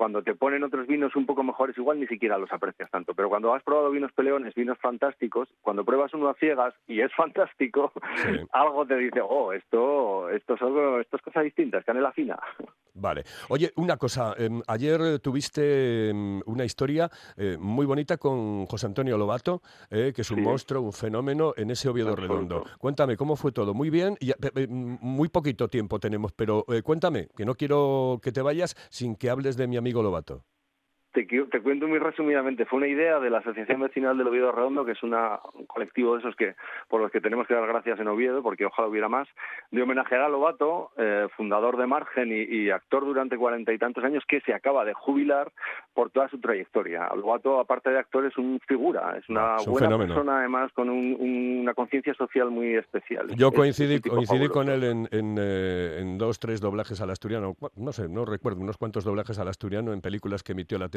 cuando 0.00 0.22
te 0.22 0.34
ponen 0.34 0.64
otros 0.64 0.86
vinos 0.86 1.14
un 1.14 1.26
poco 1.26 1.42
mejores, 1.42 1.76
igual 1.76 2.00
ni 2.00 2.06
siquiera 2.06 2.38
los 2.38 2.50
aprecias 2.50 2.90
tanto. 2.90 3.12
Pero 3.12 3.28
cuando 3.28 3.52
has 3.52 3.62
probado 3.62 3.90
vinos 3.90 4.10
peleones, 4.12 4.54
vinos 4.54 4.78
fantásticos, 4.78 5.50
cuando 5.60 5.84
pruebas 5.84 6.14
uno 6.14 6.30
a 6.30 6.34
ciegas 6.36 6.72
y 6.88 7.02
es 7.02 7.12
fantástico, 7.16 7.92
algo 8.50 8.86
te 8.86 8.96
dice, 8.96 9.20
oh, 9.20 9.52
esto, 9.52 10.30
esto, 10.30 10.54
es 10.54 10.62
algo, 10.62 11.00
esto 11.00 11.18
es 11.18 11.22
cosa 11.22 11.42
distinta, 11.42 11.76
es 11.76 11.84
canela 11.84 12.12
fina. 12.12 12.38
Vale. 12.94 13.24
Oye, 13.48 13.72
una 13.76 13.96
cosa. 13.98 14.34
Em, 14.38 14.62
ayer 14.66 15.18
tuviste 15.20 16.08
em, 16.08 16.40
una 16.46 16.64
historia 16.64 17.10
eh, 17.36 17.56
muy 17.58 17.86
bonita 17.86 18.16
con 18.16 18.66
José 18.66 18.86
Antonio 18.86 19.18
Lobato, 19.18 19.62
eh, 19.90 20.12
que 20.14 20.22
es 20.22 20.30
un 20.30 20.42
monstruo, 20.42 20.82
un 20.82 20.92
fenómeno 20.92 21.52
en 21.56 21.70
ese 21.70 21.88
Oviedo 21.88 22.16
Redondo. 22.16 22.64
Cuéntame, 22.78 23.16
¿cómo 23.16 23.36
fue 23.36 23.52
todo? 23.52 23.74
Muy 23.74 23.90
bien. 23.90 24.16
Y, 24.18 24.32
muy 24.68 25.28
poquito 25.28 25.68
tiempo 25.68 25.98
tenemos, 26.00 26.32
pero 26.32 26.64
eh, 26.68 26.82
cuéntame, 26.82 27.28
que 27.36 27.44
no 27.44 27.54
quiero 27.54 28.18
que 28.22 28.32
te 28.32 28.42
vayas 28.42 28.76
sin 28.90 29.14
que 29.14 29.30
hables 29.30 29.56
de 29.56 29.66
mi 29.66 29.76
amigo 29.76 29.89
amigo 29.90 30.02
Lobato. 30.02 30.44
Te, 31.12 31.24
te, 31.24 31.60
cuento 31.60 31.88
muy 31.88 31.98
resumidamente. 31.98 32.66
Fue 32.66 32.76
una 32.76 32.86
idea 32.86 33.18
de 33.18 33.30
la 33.30 33.38
Asociación 33.38 33.80
Vecinal 33.80 34.16
del 34.16 34.28
Oviedo 34.28 34.52
Redondo, 34.52 34.84
que 34.84 34.92
es 34.92 35.02
una, 35.02 35.40
un 35.54 35.66
colectivo 35.66 36.14
de 36.14 36.20
esos 36.20 36.36
que 36.36 36.54
por 36.88 37.00
los 37.00 37.10
que 37.10 37.20
tenemos 37.20 37.46
que 37.48 37.54
dar 37.54 37.66
gracias 37.66 37.98
en 37.98 38.08
Oviedo, 38.08 38.42
porque 38.42 38.66
ojalá 38.66 38.88
hubiera 38.88 39.08
más, 39.08 39.26
de 39.70 39.82
homenajear 39.82 40.20
a 40.20 40.28
Lobato, 40.28 40.90
eh, 40.96 41.26
fundador 41.36 41.76
de 41.76 41.86
Margen 41.86 42.30
y, 42.30 42.70
actor 42.70 43.04
durante 43.04 43.36
cuarenta 43.36 43.72
y 43.72 43.78
tantos 43.78 44.04
años, 44.04 44.22
que 44.28 44.40
se 44.42 44.54
acaba 44.54 44.84
de 44.84 44.94
jubilar 44.94 45.50
por 45.94 46.10
toda 46.10 46.28
su 46.28 46.38
trayectoria. 46.38 47.08
Lobato, 47.16 47.58
aparte 47.58 47.90
de 47.90 47.98
actor, 47.98 48.26
es 48.26 48.36
un 48.38 48.60
figura, 48.68 49.16
es 49.18 49.28
una 49.28 49.56
buena 49.66 49.98
persona, 49.98 50.38
además, 50.38 50.72
con 50.72 50.88
una 50.90 51.74
conciencia 51.74 52.14
social 52.14 52.50
muy 52.50 52.74
especial. 52.74 53.28
Yo 53.36 53.50
coincidí, 53.52 54.00
coincidí 54.00 54.48
con 54.48 54.68
él 54.68 54.84
en, 54.84 55.08
en, 55.10 55.36
eh, 55.38 55.98
en, 56.00 56.18
dos, 56.18 56.38
tres 56.38 56.60
doblajes 56.60 57.00
al 57.00 57.10
asturiano, 57.10 57.56
no 57.76 57.92
sé, 57.92 58.08
no 58.08 58.24
recuerdo, 58.24 58.60
unos 58.60 58.76
cuantos 58.76 59.04
doblajes 59.04 59.38
al 59.38 59.48
asturiano 59.48 59.92
en 59.92 60.00
películas 60.00 60.42
que 60.42 60.52
emitió 60.52 60.78
la 60.78 60.88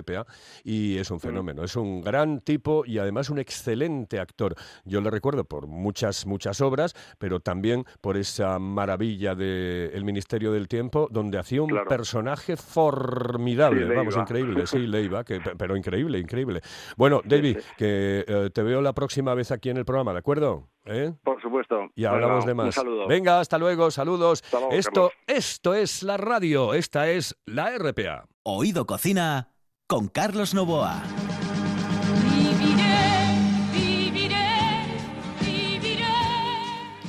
y 0.63 0.97
es 0.97 1.11
un 1.11 1.17
mm. 1.17 1.21
fenómeno. 1.21 1.63
Es 1.63 1.75
un 1.75 2.01
gran 2.01 2.41
tipo 2.41 2.83
y 2.85 2.97
además 2.97 3.29
un 3.29 3.39
excelente 3.39 4.19
actor. 4.19 4.55
Yo 4.85 5.01
le 5.01 5.09
recuerdo 5.09 5.45
por 5.45 5.67
muchas, 5.67 6.25
muchas 6.25 6.61
obras, 6.61 6.95
pero 7.17 7.39
también 7.39 7.85
por 8.01 8.17
esa 8.17 8.59
maravilla 8.59 9.35
de 9.35 9.91
El 9.93 10.03
Ministerio 10.03 10.51
del 10.51 10.67
Tiempo, 10.67 11.07
donde 11.11 11.37
hacía 11.37 11.61
un 11.61 11.73
personaje 11.87 12.57
formidable, 12.57 13.85
vamos, 13.95 14.15
increíble, 14.15 14.67
sí, 14.67 14.87
Leiva, 14.87 15.23
que, 15.23 15.39
pero 15.57 15.75
increíble, 15.75 16.19
increíble. 16.19 16.61
Bueno, 16.97 17.21
David, 17.23 17.57
que 17.77 18.25
eh, 18.27 18.49
te 18.53 18.63
veo 18.63 18.81
la 18.81 18.93
próxima 18.93 19.33
vez 19.33 19.51
aquí 19.51 19.69
en 19.69 19.77
el 19.77 19.85
programa, 19.85 20.13
¿de 20.13 20.19
acuerdo? 20.19 20.69
¿Eh? 20.85 21.13
Por 21.23 21.41
supuesto. 21.41 21.89
Y 21.95 22.05
hablamos 22.05 22.45
de 22.45 22.53
más. 22.53 22.75
Venga, 23.07 23.39
hasta 23.39 23.57
luego, 23.57 23.89
saludos. 23.91 24.43
esto, 24.71 25.11
esto 25.27 25.73
es 25.73 26.03
la 26.03 26.17
radio, 26.17 26.73
esta 26.73 27.09
es 27.09 27.37
la 27.45 27.77
RPA. 27.77 28.25
Oído 28.43 28.85
Cocina 28.85 29.52
con 29.87 30.07
Carlos 30.07 30.53
Novoa. 30.53 31.01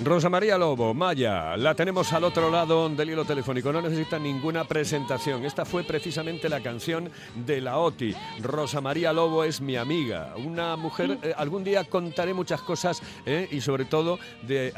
Rosa 0.05 0.29
María 0.29 0.59
Lobo, 0.59 0.93
Maya, 0.93 1.57
la 1.57 1.75
tenemos 1.75 2.13
al 2.13 2.25
otro 2.25 2.51
lado 2.51 2.91
del 2.91 3.09
hilo 3.09 3.25
telefónico, 3.25 3.73
no 3.73 3.81
necesita 3.81 4.19
ninguna 4.19 4.65
presentación. 4.65 5.47
Esta 5.47 5.65
fue 5.65 5.83
precisamente 5.83 6.51
la 6.51 6.61
canción 6.61 7.11
de 7.35 7.63
la 7.63 7.79
OTI. 7.79 8.15
Rosa 8.43 8.83
María 8.83 9.15
Lobo 9.15 9.45
es 9.45 9.63
mi 9.63 9.77
amiga, 9.77 10.35
una 10.37 10.77
mujer, 10.77 11.19
eh, 11.23 11.33
algún 11.35 11.65
día 11.65 11.85
contaré 11.85 12.35
muchas 12.35 12.61
cosas 12.61 13.01
eh, 13.25 13.49
y 13.51 13.63
sobre 13.63 13.87
todo 13.87 14.19
de 14.43 14.75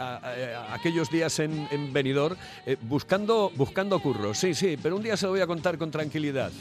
aquellos 0.70 1.10
días 1.10 1.40
en, 1.40 1.66
en 1.72 1.92
Benidorm 1.92 2.36
eh, 2.64 2.76
buscando, 2.82 3.50
buscando 3.56 3.98
curro. 3.98 4.32
Sí, 4.32 4.54
sí, 4.54 4.78
pero 4.80 4.94
un 4.94 5.02
día 5.02 5.16
se 5.16 5.26
lo 5.26 5.32
voy 5.32 5.40
a 5.40 5.46
contar 5.48 5.76
con 5.76 5.90
tranquilidad. 5.90 6.52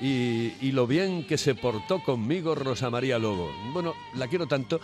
Y, 0.00 0.54
y 0.60 0.72
lo 0.72 0.88
bien 0.88 1.24
que 1.24 1.38
se 1.38 1.54
portó 1.54 2.02
conmigo 2.02 2.56
Rosa 2.56 2.90
María 2.90 3.20
Lobo. 3.20 3.52
Bueno, 3.72 3.94
la 4.14 4.26
quiero 4.26 4.48
tanto. 4.48 4.80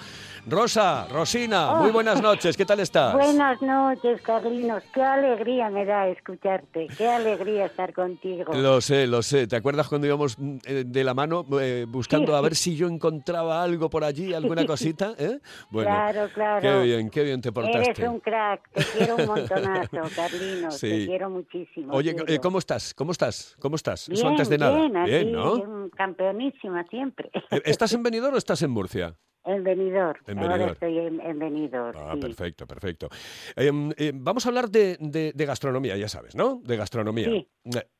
Rosa, 0.47 1.09
Rosina, 1.09 1.75
muy 1.75 1.90
buenas 1.90 2.23
noches, 2.23 2.56
¿qué 2.56 2.64
tal 2.64 2.78
estás? 2.87 3.15
Buenas 3.16 3.62
noches, 3.62 4.20
Carlinos. 4.20 4.82
Qué 4.92 5.02
alegría 5.02 5.70
me 5.70 5.87
da 5.87 6.06
escucharte. 6.08 6.87
Qué 6.99 7.08
alegría 7.08 7.64
estar 7.64 7.94
contigo. 7.94 8.52
Lo 8.52 8.82
sé, 8.82 9.06
lo 9.06 9.23
sé. 9.23 9.46
¿Te 9.46 9.56
acuerdas 9.56 9.88
cuando 9.88 10.06
íbamos 10.06 10.38
mm, 10.38 10.56
eh, 10.66 10.85
de 10.87 11.02
la 11.02 11.14
mano 11.14 11.46
eh, 11.58 11.87
buscando 11.88 12.37
a 12.37 12.42
ver 12.42 12.54
si 12.54 12.76
yo 12.76 12.88
encontraba 12.88 13.62
algo 13.62 13.88
por 13.88 14.04
allí, 14.04 14.35
alguna 14.35 14.66
cosita? 14.66 15.14
¿eh? 15.18 15.40
Bueno, 15.70 15.88
claro, 15.88 16.28
claro. 16.35 16.61
Qué 16.61 16.82
bien, 16.85 17.08
qué 17.08 17.23
bien 17.25 17.40
te 17.40 17.52
portaste. 17.52 17.90
Eres 17.90 18.08
un 18.08 18.20
crack. 18.20 18.70
Te 18.70 18.85
quiero 18.85 19.16
un 19.16 19.26
montonazo, 19.26 19.96
Carlinos. 20.16 20.78
Te 20.78 21.06
quiero 21.06 21.30
muchísimo. 21.30 21.94
Oye, 21.94 22.14
eh, 22.26 22.38
¿cómo 22.38 22.58
estás? 22.58 22.92
¿Cómo 22.92 23.12
estás? 23.12 23.56
¿Cómo 23.61 23.76
estás? 23.76 24.08
Bien, 24.08 24.18
Eso 24.18 24.28
antes 24.28 24.50
de 24.50 24.58
nada. 24.58 24.76
Bien, 24.76 25.04
bien 25.06 25.32
¿no? 25.32 25.88
Campeonísima 25.96 26.85
siempre. 26.90 27.30
¿Estás 27.64 27.94
en 27.94 28.02
Benidorm 28.02 28.35
o 28.35 28.38
estás 28.38 28.61
en 28.61 28.70
Murcia? 28.70 29.16
En 29.47 29.62
Benidorm. 29.62 30.19
Ahora 30.38 30.67
estoy 30.67 30.99
en, 30.99 31.21
en 31.21 31.38
Benidorm. 31.38 31.97
Ah, 31.97 32.17
perfecto, 32.21 32.67
perfecto. 32.67 33.09
Em, 33.55 33.93
eh, 33.97 34.11
vamos 34.12 34.45
a 34.45 34.49
hablar 34.49 34.69
de, 34.69 34.97
de, 34.99 35.47
gastronomía, 35.47 35.97
ya 35.97 36.09
sabes, 36.09 36.35
¿no? 36.35 36.61
De 36.65 36.76
gastronomía. 36.76 37.26
Sí. 37.26 37.49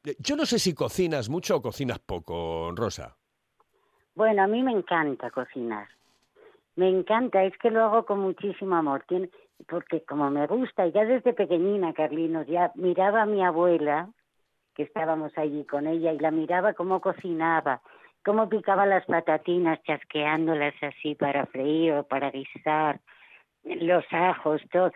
Eh, 0.05 0.17
yo 0.19 0.35
no 0.35 0.45
sé 0.45 0.59
si 0.59 0.75
cocinas 0.75 1.29
mucho 1.29 1.57
o 1.57 1.63
cocinas 1.63 2.01
poco, 2.01 2.73
Rosa. 2.75 3.17
Bueno, 4.17 4.43
a 4.43 4.49
mí 4.49 4.61
me 4.61 4.73
encanta 4.73 5.31
cocinar. 5.31 5.87
Me 6.75 6.89
encanta, 6.89 7.45
es 7.45 7.57
que 7.59 7.71
lo 7.71 7.85
hago 7.85 8.05
con 8.05 8.19
muchísimo 8.19 8.75
amor. 8.75 9.05
Tiene, 9.07 9.31
porque 9.69 10.03
como 10.03 10.29
me 10.31 10.49
gusta, 10.49 10.89
ya 10.89 11.05
desde 11.05 11.33
pequeñina, 11.33 11.95
Carlinos, 11.95 12.49
ya 12.49 12.73
miraba 12.75 13.23
a 13.23 13.27
mi 13.27 13.45
abuela, 13.45 14.11
que 14.75 14.83
estábamos 14.83 15.31
allí 15.39 15.65
con 15.65 15.87
ella, 15.87 16.13
y 16.13 16.19
la 16.19 16.33
miraba 16.33 16.75
cómo 16.75 17.01
cocinaba 17.01 17.83
cómo 18.27 18.49
picaba 18.49 18.87
las 18.87 19.07
patatinas 19.07 19.79
chasqueándolas 19.85 20.75
así 20.83 21.15
para 21.15 21.47
freír 21.47 21.93
o 21.93 22.03
para 22.03 22.33
guisar, 22.33 23.01
los 23.63 24.05
ajos, 24.11 24.61
todo. 24.73 24.91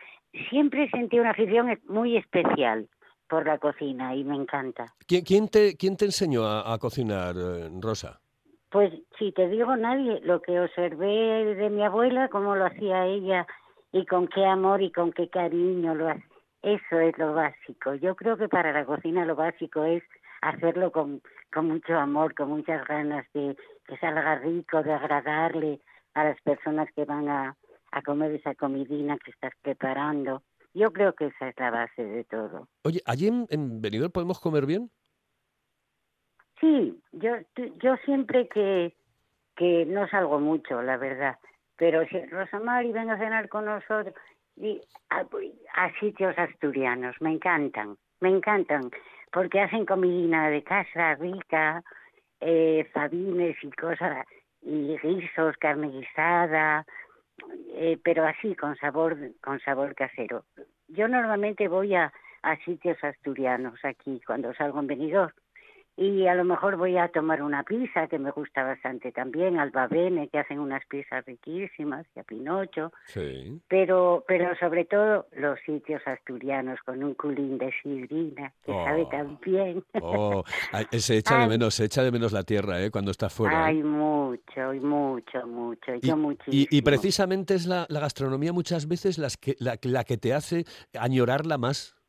Siempre 0.51 0.91
sentí 0.91 1.21
una 1.21 1.31
afición 1.31 1.79
muy 1.87 2.17
especial 2.17 2.89
por 3.29 3.47
la 3.47 3.59
cocina 3.59 4.17
y 4.17 4.25
me 4.25 4.35
encanta. 4.35 4.87
¿Quién, 5.07 5.23
quién, 5.23 5.49
te, 5.49 5.77
quién 5.77 5.97
te 5.97 6.07
enseñó 6.07 6.45
a, 6.45 6.77
cocinar, 6.79 7.37
eh, 7.37 7.69
Rosa? 7.81 8.21
Pues 8.69 8.93
si 9.17 9.31
te 9.31 9.49
digo 9.49 9.77
nadie, 9.77 10.21
lo 10.25 10.43
que 10.43 10.59
observé 10.59 11.55
de 11.55 11.71
mi 11.71 11.85
abuela, 11.85 12.29
cómo 12.29 12.57
lo 12.57 12.67
hacía 12.67 13.07
ella 13.07 13.47
y 13.93 14.07
con 14.07 14.27
qué 14.27 14.45
amor 14.45 14.83
y 14.83 14.91
con 14.91 15.13
qué 15.13 15.29
cariño 15.29 15.95
lo 15.95 16.09
hacía. 16.09 16.27
Eso 16.63 16.99
es 16.99 17.17
lo 17.17 17.33
básico. 17.33 17.95
Yo 17.95 18.17
creo 18.17 18.37
que 18.37 18.49
para 18.49 18.73
la 18.73 18.85
cocina 18.85 19.25
lo 19.25 19.37
básico 19.37 19.85
es 19.85 20.03
hacerlo 20.43 20.91
con, 20.93 21.23
con 21.53 21.69
mucho 21.69 21.97
amor, 21.97 22.35
con 22.35 22.51
muchas 22.51 22.87
ganas 22.87 23.27
de 23.35 23.57
que 23.87 23.97
salga 23.99 24.37
rico, 24.37 24.83
de 24.83 24.93
agradarle 24.93 25.81
a 26.15 26.25
las 26.25 26.41
personas 26.43 26.89
que 26.95 27.05
van 27.05 27.29
a, 27.29 27.57
a 27.93 28.03
comer 28.03 28.33
esa 28.33 28.55
comidina 28.55 29.19
que 29.19 29.31
estás 29.31 29.53
preparando. 29.63 30.43
Yo 30.75 30.93
creo 30.93 31.15
que 31.15 31.27
esa 31.27 31.49
es 31.49 31.59
la 31.59 31.71
base 31.71 32.05
de 32.05 32.25
todo. 32.25 32.69
Oye, 32.85 33.01
¿allí 33.07 33.29
en, 33.29 33.47
en 33.51 33.81
Benidorm 33.81 34.13
podemos 34.13 34.39
comer 34.39 34.67
bien? 34.67 34.91
Sí, 36.61 37.01
yo, 37.13 37.37
yo 37.83 37.97
siempre 38.05 38.47
que, 38.49 38.95
que 39.57 39.87
no 39.87 40.07
salgo 40.09 40.39
mucho, 40.39 40.83
la 40.83 40.99
verdad, 40.99 41.39
pero 41.77 42.07
si 42.07 42.21
Rosamari 42.27 42.93
venga 42.93 43.15
a 43.15 43.19
cenar 43.19 43.49
con 43.49 43.65
nosotros, 43.65 44.15
y 44.57 44.81
a, 45.09 45.27
a 45.75 46.01
sitios 46.01 46.37
asturianos, 46.39 47.17
me 47.21 47.33
encantan, 47.33 47.97
me 48.21 48.29
encantan 48.29 48.91
porque 49.33 49.61
hacen 49.61 49.87
comidina 49.87 50.51
de 50.51 50.63
casa 50.63 51.15
rica, 51.15 51.83
eh, 52.41 52.89
y 53.63 53.71
cosas, 53.73 54.27
y 54.63 54.97
guisos, 54.99 55.57
carne 55.59 55.89
guisada, 55.89 56.87
eh, 57.75 57.99
pero 58.03 58.27
así, 58.27 58.55
con 58.55 58.77
sabor, 58.77 59.17
con 59.43 59.61
sabor 59.61 59.95
casero. 59.95 60.45
Yo 60.89 61.09
normalmente 61.09 61.69
voy 61.69 61.95
a, 61.95 62.13
a 62.43 62.57
sitios 62.65 63.03
asturianos 63.03 63.79
aquí 63.85 64.21
cuando 64.27 64.55
salgo 64.55 64.81
en 64.81 64.87
Benidorm 64.87 65.33
y 66.01 66.27
a 66.27 66.35
lo 66.35 66.47
mejor 66.47 66.77
voy 66.77 66.97
a 66.97 67.09
tomar 67.09 67.43
una 67.43 67.63
pizza 67.63 68.07
que 68.07 68.19
me 68.19 68.31
gusta 68.31 68.63
bastante 68.63 69.13
también, 69.13 69.61
al 69.61 69.71
Babene, 69.71 70.29
que 70.29 70.39
hacen 70.39 70.59
unas 70.59 70.83
pizzas 70.87 71.27
riquísimas, 71.27 72.07
y 72.17 72.21
a 72.21 72.23
Pinocho, 72.23 72.91
sí. 73.05 73.61
pero, 73.69 74.25
pero 74.27 74.57
sobre 74.59 74.87
todo 74.87 75.27
los 75.37 75.61
sitios 75.67 76.01
asturianos 76.07 76.81
con 76.87 77.05
un 77.05 77.13
culín 77.13 77.59
de 77.59 77.71
sidrina, 77.83 78.51
que 78.65 78.73
sabe 78.73 79.05
tan 79.11 79.39
bien. 79.45 79.85
Oh, 80.01 80.43
se 80.91 81.19
echa 81.19 81.39
de 81.39 81.47
menos, 81.49 81.75
se 81.75 81.85
echa 81.85 82.03
de 82.03 82.11
menos 82.11 82.33
la 82.33 82.45
tierra, 82.45 82.83
¿eh? 82.83 82.91
Cuando 82.91 83.11
está 83.11 83.29
fuera. 83.29 83.67
Hay 83.67 83.81
¿eh? 83.81 83.85
mucho, 83.85 84.73
y 84.73 84.81
mucho, 84.81 85.47
mucho, 85.47 85.95
y, 85.97 86.01
yo 86.01 86.17
muchísimo. 86.17 86.67
Y, 86.71 86.81
precisamente 86.81 87.53
es 87.55 87.67
la, 87.67 87.85
la, 87.91 88.01
gastronomía 88.01 88.55
muchas 88.55 88.89
veces 88.89 89.19
las 89.19 89.37
que, 89.37 89.55
la, 89.59 89.79
la 89.83 90.05
que 90.05 90.17
te 90.17 90.33
hace 90.33 90.65
añorarla 90.99 91.59
más. 91.59 92.00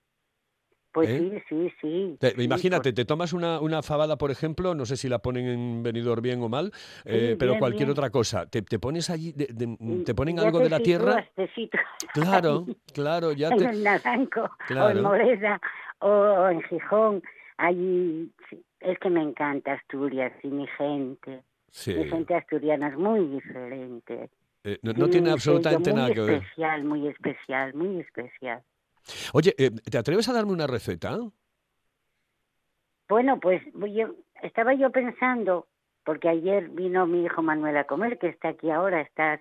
Pues 0.91 1.10
¿Eh? 1.10 1.43
sí, 1.48 1.71
sí, 1.79 2.17
sí. 2.19 2.43
imagínate, 2.43 2.91
te 2.91 3.05
tomas 3.05 3.31
una, 3.31 3.62
una 3.62 3.81
fabada, 3.81 4.17
por 4.17 4.29
ejemplo, 4.29 4.75
no 4.75 4.86
sé 4.86 4.98
si 4.98 5.07
la 5.07 5.19
ponen 5.19 5.48
en 5.48 5.83
venidor 5.83 6.21
bien 6.21 6.41
o 6.41 6.50
mal, 6.50 6.71
eh, 7.05 7.37
pero 7.39 7.57
cualquier 7.57 7.89
otra 7.89 8.09
cosa. 8.09 8.46
Te, 8.46 8.61
te 8.61 8.77
pones 8.77 9.09
allí, 9.09 9.33
te 9.33 10.13
ponen 10.13 10.39
algo 10.39 10.59
de 10.59 10.70
la 10.70 10.79
tierra. 10.79 11.25
Claro, 12.13 12.65
claro, 12.94 13.31
ya 13.31 13.50
te. 13.55 13.63
En 13.63 13.83
Naranco, 13.83 14.42
o 14.42 14.89
en 14.89 15.01
Moreda, 15.01 15.61
o 16.00 16.50
en 16.50 16.61
Gijón. 16.63 17.24
Allí, 17.57 18.29
es 18.79 19.00
que 19.00 19.09
me 19.09 19.22
encanta 19.22 19.74
Asturias 19.74 20.33
y 20.44 20.48
mi 20.48 20.68
gente. 20.77 21.44
Sí. 21.70 21.94
Mi 21.94 22.09
gente 22.09 22.35
asturiana 22.35 22.89
es 22.89 22.98
muy 22.98 23.25
diferente. 23.27 24.29
Eh, 24.63 24.77
no, 24.81 25.09
tiene 25.09 25.31
absolutamente 25.31 25.94
nada 25.94 26.13
que 26.13 26.22
ver. 26.22 26.29
Muy 26.29 26.39
especial, 26.39 26.83
muy 26.83 27.07
especial, 27.07 27.74
muy 27.74 28.00
especial. 28.00 28.61
Oye, 29.33 29.53
eh, 29.57 29.72
¿te 29.72 29.98
atreves 29.98 30.29
a 30.29 30.33
darme 30.33 30.51
una 30.51 30.68
receta? 30.68 31.20
Bueno, 33.09 33.40
pues 33.40 33.61
yo, 33.74 34.16
estaba 34.42 34.74
yo 34.74 34.90
pensando, 34.90 35.68
porque 36.05 36.29
ayer 36.29 36.70
vino 36.70 37.05
mi 37.05 37.25
hijo 37.25 37.42
Manuel 37.42 37.77
a 37.77 37.83
comer, 37.83 38.18
que 38.18 38.27
está 38.27 38.50
aquí 38.50 38.70
ahora, 38.72 39.01
está 39.01 39.40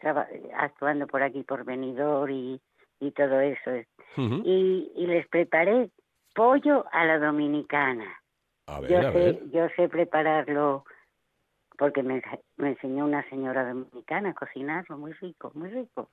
actuando 0.57 1.07
por 1.07 1.23
aquí, 1.23 1.43
por 1.45 1.65
venidor 1.65 2.31
y, 2.31 2.61
y 2.99 3.11
todo 3.13 3.41
eso. 3.41 3.71
y, 4.17 4.93
y, 4.97 5.07
les 5.07 5.29
preparé 5.29 5.91
pollo 6.35 6.85
a 6.91 7.05
la 7.05 7.19
dominicana. 7.19 8.21
A 8.67 8.81
ver, 8.81 8.91
yo, 8.91 8.99
a 8.99 9.13
sé, 9.13 9.19
ver. 9.19 9.51
yo 9.51 9.69
sé 9.77 9.89
prepararlo 9.89 10.85
porque 11.79 12.03
me, 12.03 12.23
me 12.57 12.71
enseñó 12.71 13.05
una 13.05 13.27
señora 13.31 13.67
dominicana 13.67 14.31
a 14.31 14.35
cocinarlo, 14.35 14.99
muy 14.99 15.13
rico, 15.15 15.51
muy 15.55 15.71
rico. 15.71 16.11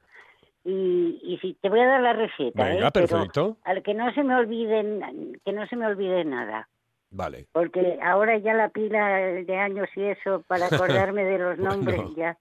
Y, 0.69 1.19
y 1.23 1.37
si 1.41 1.53
te 1.53 1.69
voy 1.69 1.79
a 1.79 1.87
dar 1.87 2.01
la 2.01 2.11
receta, 2.11 2.65
Venga, 2.65 2.89
¿eh? 2.89 2.91
perfecto. 2.91 3.55
Pero 3.63 3.77
al 3.77 3.83
que 3.83 3.93
no 3.93 4.13
se 4.13 4.21
me 4.23 4.35
olviden, 4.35 5.39
que 5.45 5.53
no 5.53 5.65
se 5.67 5.77
me 5.77 5.87
olvide 5.87 6.25
nada. 6.25 6.67
Vale. 7.09 7.45
Porque 7.53 7.97
ahora 8.03 8.37
ya 8.37 8.53
la 8.53 8.67
pila 8.67 9.07
de 9.17 9.55
años 9.57 9.87
y 9.95 10.01
eso 10.03 10.43
para 10.45 10.65
acordarme 10.71 11.23
de 11.23 11.37
los 11.37 11.57
nombres 11.57 11.95
Bueno. 11.97 12.15
ya. 12.17 12.37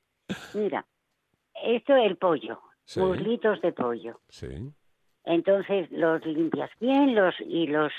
Mira, 0.54 0.84
esto 1.62 1.94
es 1.94 2.04
el 2.06 2.16
pollo, 2.16 2.60
Sí. 2.84 2.98
muslitos 2.98 3.60
de 3.62 3.72
pollo. 3.72 4.18
Sí. 4.28 4.48
Entonces 5.24 5.88
los 5.92 6.24
limpias 6.26 6.70
bien 6.80 7.14
los 7.14 7.34
y 7.40 7.68
los 7.68 7.92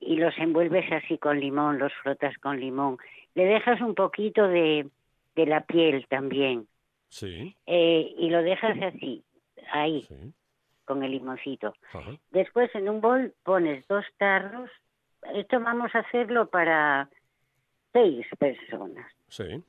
y 0.00 0.16
los 0.16 0.36
envuelves 0.36 0.90
así 0.92 1.16
con 1.16 1.38
limón, 1.40 1.78
los 1.78 1.92
frotas 2.02 2.36
con 2.38 2.58
limón. 2.60 2.98
Le 3.34 3.44
dejas 3.46 3.80
un 3.80 3.94
poquito 3.94 4.46
de, 4.48 4.88
de 5.34 5.46
la 5.46 5.62
piel 5.64 6.06
también 6.08 6.66
Sí. 7.08 7.56
eh, 7.66 8.14
y 8.18 8.28
lo 8.28 8.42
dejas 8.42 8.76
así, 8.82 9.22
ahí, 9.70 10.02
Sí. 10.08 10.32
con 10.84 11.02
el 11.02 11.12
limoncito. 11.12 11.74
Ajá. 11.92 12.10
Después 12.30 12.74
en 12.74 12.88
un 12.88 13.00
bol 13.00 13.34
pones 13.44 13.86
dos 13.88 14.04
tarros. 14.18 14.70
Esto 15.34 15.60
vamos 15.60 15.94
a 15.94 16.00
hacerlo 16.00 16.48
para 16.48 17.08
seis 17.92 18.26
personas. 18.38 19.10
Sí. 19.28 19.62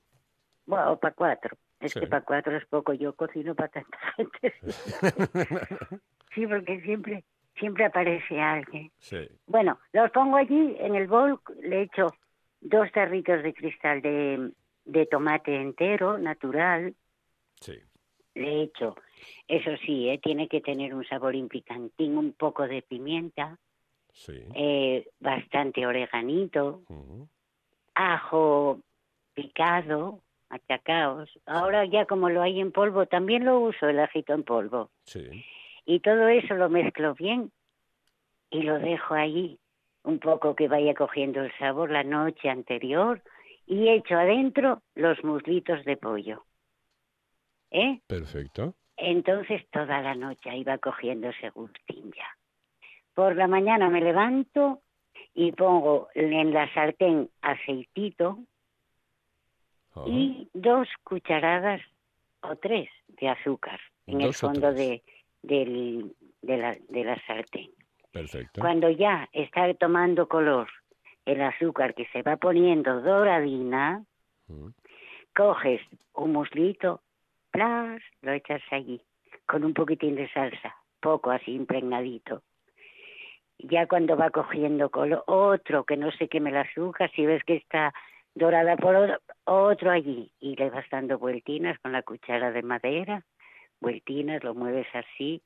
Bueno, 0.65 0.97
para 0.99 1.13
cuatro. 1.13 1.55
Es 1.79 1.91
Sí. 1.91 1.99
que 1.99 2.07
para 2.07 2.23
cuatro 2.23 2.55
es 2.57 2.65
poco. 2.67 2.93
Yo 2.93 3.13
cocino 3.15 3.53
para 3.53 3.69
tanta 3.69 3.97
gente. 4.17 4.53
sí, 6.33 6.47
porque 6.47 6.81
siempre, 6.81 7.23
siempre 7.59 7.85
aparece 7.85 8.39
alguien. 8.39 8.91
Sí. 8.99 9.27
Bueno, 9.47 9.79
los 9.91 10.09
pongo 10.11 10.37
allí 10.37 10.75
en 10.79 10.95
el 10.95 11.07
bol. 11.07 11.39
Le 11.61 11.83
echo 11.83 12.07
dos 12.61 12.91
tarritos 12.91 13.43
de 13.43 13.53
cristal 13.53 14.01
de, 14.01 14.51
de 14.85 15.05
tomate 15.05 15.55
entero, 15.55 16.17
natural. 16.17 16.95
Sí. 17.59 17.77
Le 18.35 18.63
echo, 18.63 18.95
eso 19.47 19.71
sí, 19.85 20.09
¿eh? 20.09 20.19
tiene 20.21 20.47
que 20.47 20.61
tener 20.61 20.93
un 20.93 21.05
sabor 21.05 21.33
picantín, 21.47 22.17
un 22.17 22.33
poco 22.33 22.67
de 22.67 22.81
pimienta, 22.81 23.57
Sí. 24.11 24.39
eh, 24.55 25.07
bastante 25.19 25.85
oreganito, 25.87 26.83
ajo 27.95 28.79
picado, 29.33 30.19
machacaos. 30.49 31.29
Ahora 31.45 31.85
ya 31.85 32.05
como 32.05 32.29
lo 32.29 32.41
hay 32.41 32.59
en 32.59 32.71
polvo, 32.71 33.05
también 33.07 33.45
lo 33.45 33.59
uso 33.59 33.87
el 33.87 33.99
ajito 33.99 34.33
en 34.33 34.43
polvo. 34.43 34.89
Sí. 35.05 35.43
Y 35.85 35.99
todo 35.99 36.27
eso 36.27 36.53
lo 36.55 36.69
mezclo 36.69 37.13
bien 37.15 37.51
y 38.49 38.61
lo 38.61 38.79
dejo 38.79 39.15
ahí 39.15 39.57
un 40.03 40.19
poco 40.19 40.55
que 40.55 40.67
vaya 40.67 40.93
cogiendo 40.93 41.41
el 41.41 41.51
sabor 41.57 41.89
la 41.89 42.03
noche 42.03 42.49
anterior 42.49 43.21
y 43.65 43.87
echo 43.89 44.15
adentro 44.15 44.81
los 44.95 45.23
muslitos 45.23 45.83
de 45.85 45.97
pollo. 45.97 46.43
¿Eh? 47.71 48.01
Perfecto. 48.05 48.75
Entonces 48.97 49.65
toda 49.71 50.01
la 50.01 50.15
noche 50.15 50.55
iba 50.55 50.77
cogiendo 50.77 51.29
ese 51.29 51.49
gustín 51.49 52.11
ya. 52.15 52.27
Por 53.13 53.35
la 53.35 53.47
mañana 53.47 53.89
me 53.89 54.01
levanto 54.01 54.81
y 55.33 55.51
pongo 55.51 56.09
en 56.15 56.53
la 56.53 56.71
sartén 56.73 57.29
aceitito 57.41 58.39
y 60.07 60.47
dos 60.53 60.87
cucharadas 61.03 61.81
o 62.41 62.55
tres 62.55 62.89
de 63.19 63.29
azúcar 63.29 63.79
en 64.07 64.21
el 64.21 64.33
fondo 64.33 64.73
de, 64.73 65.03
del- 65.43 66.15
de, 66.41 66.57
la, 66.57 66.75
de 66.89 67.03
la 67.03 67.15
sartén. 67.25 67.69
Perfecto. 68.11 68.59
Cuando 68.61 68.89
ya 68.89 69.29
está 69.33 69.71
tomando 69.75 70.27
color 70.27 70.67
el 71.25 71.41
azúcar 71.41 71.93
que 71.93 72.05
se 72.07 72.21
va 72.21 72.37
poniendo 72.37 73.01
doradina, 73.01 74.03
coges 75.35 75.81
un 76.13 76.33
muslito, 76.33 77.01
plas, 77.53 78.01
lo 78.21 78.33
echas 78.33 78.61
allí, 78.71 78.99
con 79.45 79.63
un 79.63 79.73
poquitín 79.73 80.15
de 80.15 80.27
salsa, 80.31 80.75
poco 80.99 81.31
así 81.31 81.51
impregnadito. 81.53 82.41
Ya 83.59 83.87
cuando 83.87 84.17
va 84.17 84.31
cogiendo 84.31 84.89
color, 84.89 85.23
otro 85.27 85.85
que 85.85 85.95
no 85.95 86.11
se 86.11 86.27
queme 86.27 86.49
el 86.49 86.57
azúcar, 86.57 87.09
si 87.15 87.25
ves 87.25 87.43
que 87.45 87.55
está 87.55 87.93
dorada 88.35 88.75
por 88.75 88.95
otro, 88.95 89.19
otro 89.45 89.91
allí, 89.91 90.31
y 90.39 90.55
le 90.55 90.69
vas 90.71 90.85
dando 90.89 91.19
vueltinas 91.19 91.79
con 91.79 91.91
la 91.91 92.01
cuchara 92.01 92.51
de 92.51 92.63
madera, 92.63 93.23
vueltinas, 93.79 94.43
lo 94.43 94.55
mueves 94.55 94.87
así, 94.93 95.41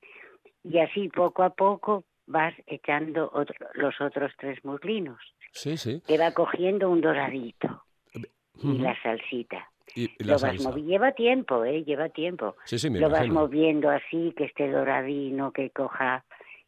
y 0.64 0.80
así 0.80 1.10
poco 1.10 1.44
a 1.44 1.50
poco 1.52 2.06
vas 2.26 2.54
echando 2.66 3.30
otro- 3.34 3.68
los 3.74 4.00
otros 4.00 4.32
tres 4.38 4.64
muslinos, 4.64 5.20
Sí, 5.52 5.76
sí. 5.78 6.02
que 6.08 6.18
va 6.18 6.32
cogiendo 6.32 6.90
un 6.90 7.02
doradito, 7.02 7.84
y 8.64 8.78
la 8.80 9.00
salsita 9.04 9.70
Y, 9.96 10.04
y 10.20 10.24
lo 10.24 10.38
vas 10.40 10.58
lleva 10.76 11.12
tiempo, 11.14 11.64
¿eh? 11.66 11.84
Lleva 11.84 12.10
tiempo. 12.10 12.56
Sí, 12.66 12.78
sí, 12.78 12.90
me 12.90 13.00
lo 13.00 13.10
vas 13.10 13.30
moviendo 13.30 13.90
así, 13.90 14.34
que 14.36 14.46
esté 14.46 14.70
doradino, 14.70 15.52
que 15.52 15.70
coja, 15.72 16.26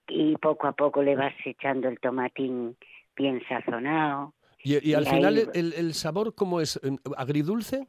y 0.08 0.36
poco 0.38 0.68
a 0.68 0.72
poco 0.72 1.04
le 1.04 1.16
vas 1.16 1.34
echando 1.46 1.88
el 1.88 2.00
tomatín 2.00 2.78
bien 3.16 3.42
sazonado. 3.48 4.34
Y, 4.64 4.90
y 4.90 4.94
al 4.94 5.06
final, 5.06 5.38
el, 5.54 5.74
el 5.74 5.94
sabor, 5.94 6.34
¿cómo 6.36 6.62
es? 6.62 6.80
¿En- 6.84 7.00
¿Agridulce? 7.18 7.88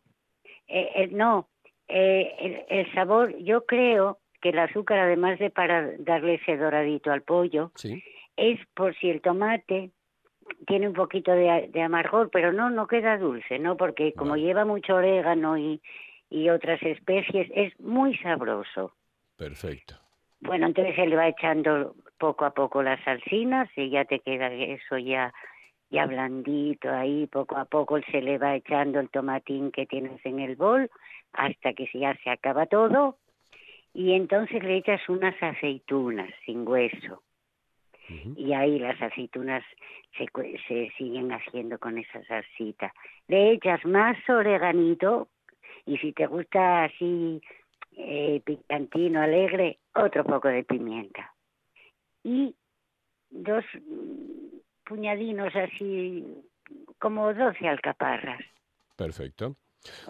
Eh, 0.68 0.90
eh, 0.94 1.08
no, 1.10 1.48
eh, 1.88 2.34
el, 2.68 2.78
el 2.78 2.92
sabor, 2.94 3.36
yo 3.38 3.66
creo 3.66 4.18
que 4.40 4.50
el 4.50 4.58
azúcar, 4.58 4.98
además 4.98 5.38
de 5.38 5.50
para 5.50 5.90
darle 5.98 6.34
ese 6.34 6.56
doradito 6.56 7.10
al 7.10 7.22
pollo, 7.22 7.72
Sí. 7.74 8.02
es 8.36 8.58
por 8.74 8.94
si 8.96 9.10
el 9.10 9.20
tomate 9.20 9.90
tiene 10.66 10.88
un 10.88 10.94
poquito 10.94 11.32
de, 11.32 11.68
de 11.72 11.82
amargor, 11.82 12.30
pero 12.30 12.52
no, 12.52 12.70
no 12.70 12.86
queda 12.86 13.18
dulce, 13.18 13.58
¿no? 13.58 13.76
Porque 13.76 14.12
como 14.12 14.36
lleva 14.36 14.64
mucho 14.64 14.96
orégano 14.96 15.58
y, 15.58 15.80
y 16.28 16.48
otras 16.48 16.82
especies, 16.82 17.50
es 17.54 17.78
muy 17.80 18.16
sabroso. 18.18 18.92
Perfecto. 19.36 19.96
Bueno, 20.40 20.66
entonces 20.66 20.94
se 20.94 21.06
le 21.06 21.16
va 21.16 21.28
echando 21.28 21.94
poco 22.18 22.44
a 22.44 22.50
poco 22.50 22.82
las 22.82 23.02
salsinas 23.04 23.68
y 23.76 23.90
ya 23.90 24.04
te 24.04 24.20
queda 24.20 24.52
eso 24.52 24.98
ya 24.98 25.32
ya 25.90 26.06
blandito 26.06 26.88
ahí, 26.88 27.26
poco 27.26 27.56
a 27.56 27.64
poco 27.64 27.98
se 28.12 28.22
le 28.22 28.38
va 28.38 28.54
echando 28.54 29.00
el 29.00 29.10
tomatín 29.10 29.72
que 29.72 29.86
tienes 29.86 30.24
en 30.24 30.38
el 30.38 30.54
bol 30.54 30.88
hasta 31.32 31.72
que 31.72 31.88
ya 31.92 32.16
se 32.22 32.30
acaba 32.30 32.66
todo 32.66 33.16
y 33.92 34.12
entonces 34.12 34.62
le 34.62 34.76
echas 34.76 35.00
unas 35.08 35.34
aceitunas 35.42 36.30
sin 36.46 36.66
hueso 36.66 37.22
Y 38.36 38.52
ahí 38.52 38.78
las 38.78 39.00
aceitunas 39.00 39.62
se, 40.16 40.26
se 40.66 40.90
siguen 40.96 41.32
haciendo 41.32 41.78
con 41.78 41.98
esa 41.98 42.22
salsita. 42.24 42.92
Le 43.28 43.52
echas 43.52 43.84
más 43.84 44.16
oreganito 44.28 45.28
y 45.86 45.98
si 45.98 46.12
te 46.12 46.26
gusta 46.26 46.84
así 46.84 47.40
eh, 47.96 48.40
picantino, 48.44 49.20
alegre, 49.22 49.78
otro 49.94 50.24
poco 50.24 50.48
de 50.48 50.64
pimienta. 50.64 51.34
Y 52.22 52.54
dos 53.30 53.64
mm, 53.74 54.58
puñadinos 54.84 55.54
así, 55.54 56.24
como 56.98 57.32
12 57.32 57.68
alcaparras. 57.68 58.40
Perfecto. 58.96 59.56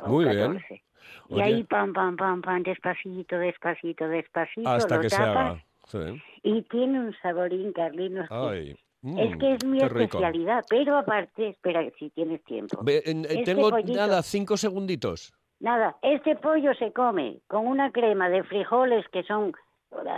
Muy 0.06 0.24
bien. 0.24 0.54
14. 0.54 0.82
Y 1.30 1.40
ahí 1.40 1.64
pam, 1.64 1.92
pam, 1.92 2.16
pam, 2.16 2.42
pam, 2.42 2.62
despacito, 2.62 3.38
despacito, 3.38 4.08
despacito, 4.08 4.68
Hasta 4.68 4.96
lo 4.96 5.02
que 5.02 5.10
se 5.10 5.22
haga. 5.22 5.64
Sí. 5.86 5.98
y 6.42 6.62
tiene 6.62 7.00
un 7.00 7.14
saborín, 7.22 7.72
Carlinos, 7.72 8.28
es 8.30 8.76
mm, 9.02 9.38
que 9.38 9.52
es 9.54 9.64
mi 9.64 9.78
qué 9.78 9.88
rico. 9.88 10.02
especialidad, 10.04 10.64
pero 10.68 10.96
aparte, 10.98 11.48
espera, 11.48 11.82
si 11.98 12.10
tienes 12.10 12.42
tiempo. 12.44 12.78
En- 12.86 13.24
eh, 13.24 13.28
Este 13.30 13.44
tengo 13.54 13.70
pollito- 13.70 13.96
nada, 13.98 14.22
cinco 14.22 14.56
segunditos. 14.56 15.32
Nada, 15.58 15.96
este 16.02 16.36
pollo 16.36 16.72
se 16.74 16.92
come 16.92 17.40
con 17.46 17.66
una 17.66 17.90
crema 17.92 18.28
de 18.28 18.42
frijoles 18.44 19.06
que 19.08 19.22
son 19.24 19.52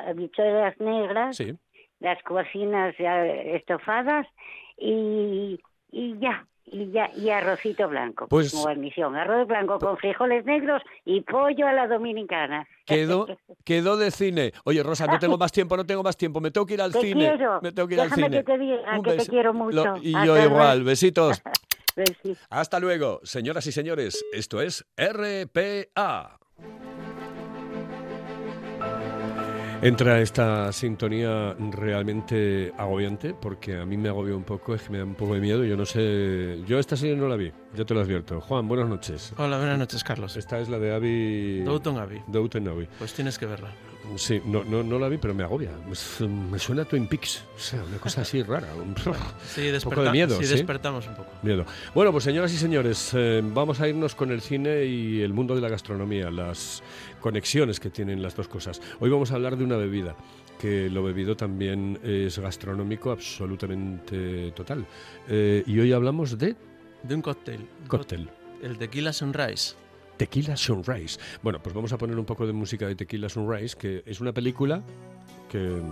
habichuelas 0.06 0.78
negras, 0.80 1.36
Sí. 1.36 1.52
las 2.00 2.22
cocinas 2.22 2.94
estofadas 2.98 4.26
y, 4.76 5.58
y 5.90 6.18
ya, 6.18 6.46
y 6.66 6.90
ya, 6.90 7.10
y 7.16 7.28
arrocito 7.30 7.88
blanco 7.88 8.26
Pues- 8.28 8.50
como 8.50 8.64
guarnición. 8.64 9.16
Arroz 9.16 9.46
blanco 9.48 9.78
con 9.78 9.96
frijoles 9.98 10.44
negros 10.44 10.82
y 11.04 11.20
pollo 11.22 11.66
a 11.66 11.72
la 11.72 11.86
dominicana. 11.86 12.66
Quedó, 12.86 13.26
quedó 13.64 13.96
de 13.96 14.10
cine. 14.10 14.52
Oye, 14.64 14.82
Rosa, 14.82 15.06
no 15.06 15.18
tengo 15.18 15.36
más 15.38 15.52
tiempo, 15.52 15.76
no 15.76 15.84
tengo 15.84 16.02
más 16.02 16.16
tiempo. 16.16 16.40
Me 16.40 16.50
tengo 16.50 16.66
que 16.66 16.74
ir 16.74 16.82
al 16.82 16.92
Te 16.92 17.00
cine. 17.00 17.28
quiero. 17.28 17.60
Me 17.62 17.72
tengo 17.72 17.88
que 17.88 17.94
ir 17.94 18.00
Déjame 18.00 18.22
al 18.24 18.30
cine. 18.30 18.44
que 18.44 18.52
te 18.52 18.58
diga 18.58 18.96
Un 18.96 19.02
que 19.02 19.10
te 19.10 19.16
beso. 19.18 19.30
quiero 19.32 19.54
mucho. 19.54 19.84
Lo- 19.84 19.96
y 19.98 20.14
Hasta 20.14 20.26
yo 20.26 20.34
luego. 20.34 20.50
igual. 20.54 20.84
Besitos. 20.84 21.42
Besi- 21.96 22.38
Hasta 22.48 22.80
luego, 22.80 23.20
señoras 23.22 23.66
y 23.66 23.72
señores. 23.72 24.24
Esto 24.32 24.62
es 24.62 24.86
RPA. 24.96 26.38
Entra 29.82 30.20
esta 30.20 30.72
sintonía 30.72 31.56
realmente 31.58 32.72
agobiante, 32.78 33.34
porque 33.34 33.78
a 33.78 33.84
mí 33.84 33.96
me 33.96 34.10
agobia 34.10 34.36
un 34.36 34.44
poco, 34.44 34.76
es 34.76 34.82
que 34.82 34.90
me 34.90 34.98
da 34.98 35.04
un 35.04 35.16
poco 35.16 35.34
de 35.34 35.40
miedo. 35.40 35.64
Yo 35.64 35.76
no 35.76 35.84
sé. 35.84 36.62
Yo 36.68 36.78
esta 36.78 36.96
serie 36.96 37.16
no 37.16 37.26
la 37.26 37.34
vi, 37.34 37.50
ya 37.74 37.84
te 37.84 37.92
lo 37.92 38.00
advierto. 38.00 38.40
Juan, 38.40 38.68
buenas 38.68 38.88
noches. 38.88 39.34
Hola, 39.36 39.58
buenas 39.58 39.80
noches, 39.80 40.04
Carlos. 40.04 40.36
Esta 40.36 40.60
es 40.60 40.68
la 40.68 40.78
de 40.78 40.94
Abby. 40.94 41.62
Downton 41.64 41.98
Abbey. 41.98 42.22
Downton 42.28 42.68
Abbey. 42.68 42.88
Pues 42.96 43.12
tienes 43.12 43.36
que 43.40 43.46
verla. 43.46 43.70
Sí, 44.16 44.42
no, 44.44 44.64
no, 44.64 44.82
no 44.82 44.98
la 44.98 45.08
vi, 45.08 45.16
pero 45.16 45.32
me 45.32 45.42
agobia. 45.44 45.70
Me 46.50 46.58
suena 46.58 46.82
a 46.82 46.84
Twin 46.84 47.06
Peaks. 47.06 47.44
O 47.56 47.58
sea, 47.58 47.82
una 47.84 47.98
cosa 47.98 48.22
así 48.22 48.42
rara. 48.42 48.68
Un 48.74 48.94
Sí, 49.46 49.70
poco 49.84 50.02
de 50.02 50.10
miedo, 50.10 50.36
sí, 50.38 50.44
¿sí? 50.44 50.54
despertamos 50.54 51.06
un 51.06 51.14
poco. 51.14 51.30
Miedo. 51.42 51.64
Bueno, 51.94 52.10
pues 52.12 52.24
señoras 52.24 52.52
y 52.52 52.56
señores, 52.56 53.12
eh, 53.14 53.40
vamos 53.44 53.80
a 53.80 53.88
irnos 53.88 54.14
con 54.14 54.30
el 54.32 54.40
cine 54.40 54.84
y 54.84 55.20
el 55.22 55.32
mundo 55.32 55.54
de 55.54 55.60
la 55.60 55.68
gastronomía, 55.68 56.30
las 56.30 56.82
conexiones 57.20 57.78
que 57.80 57.90
tienen 57.90 58.20
las 58.22 58.34
dos 58.34 58.48
cosas. 58.48 58.80
Hoy 59.00 59.08
vamos 59.08 59.30
a 59.32 59.36
hablar 59.36 59.56
de 59.56 59.64
una 59.64 59.76
bebida 59.76 60.16
que 60.60 60.88
lo 60.90 61.02
bebido 61.02 61.36
también 61.36 61.98
es 62.04 62.38
gastronómico 62.38 63.10
absolutamente 63.10 64.52
total. 64.52 64.84
Eh, 65.28 65.62
y 65.66 65.78
hoy 65.80 65.92
hablamos 65.92 66.38
de 66.38 66.54
De 67.02 67.14
un 67.14 67.22
cóctel. 67.22 67.66
cóctel. 67.88 68.28
El 68.62 68.78
Tequila 68.78 69.12
Sunrise. 69.12 69.74
Tequila 70.22 70.56
Sunrise. 70.56 71.18
Bueno, 71.42 71.60
pues 71.60 71.74
vamos 71.74 71.92
a 71.92 71.98
poner 71.98 72.16
un 72.16 72.24
poco 72.24 72.46
de 72.46 72.52
música 72.52 72.86
de 72.86 72.94
Tequila 72.94 73.28
Sunrise, 73.28 73.74
que 73.76 74.04
es 74.06 74.20
una 74.20 74.32
película 74.32 74.80
que 75.50 75.82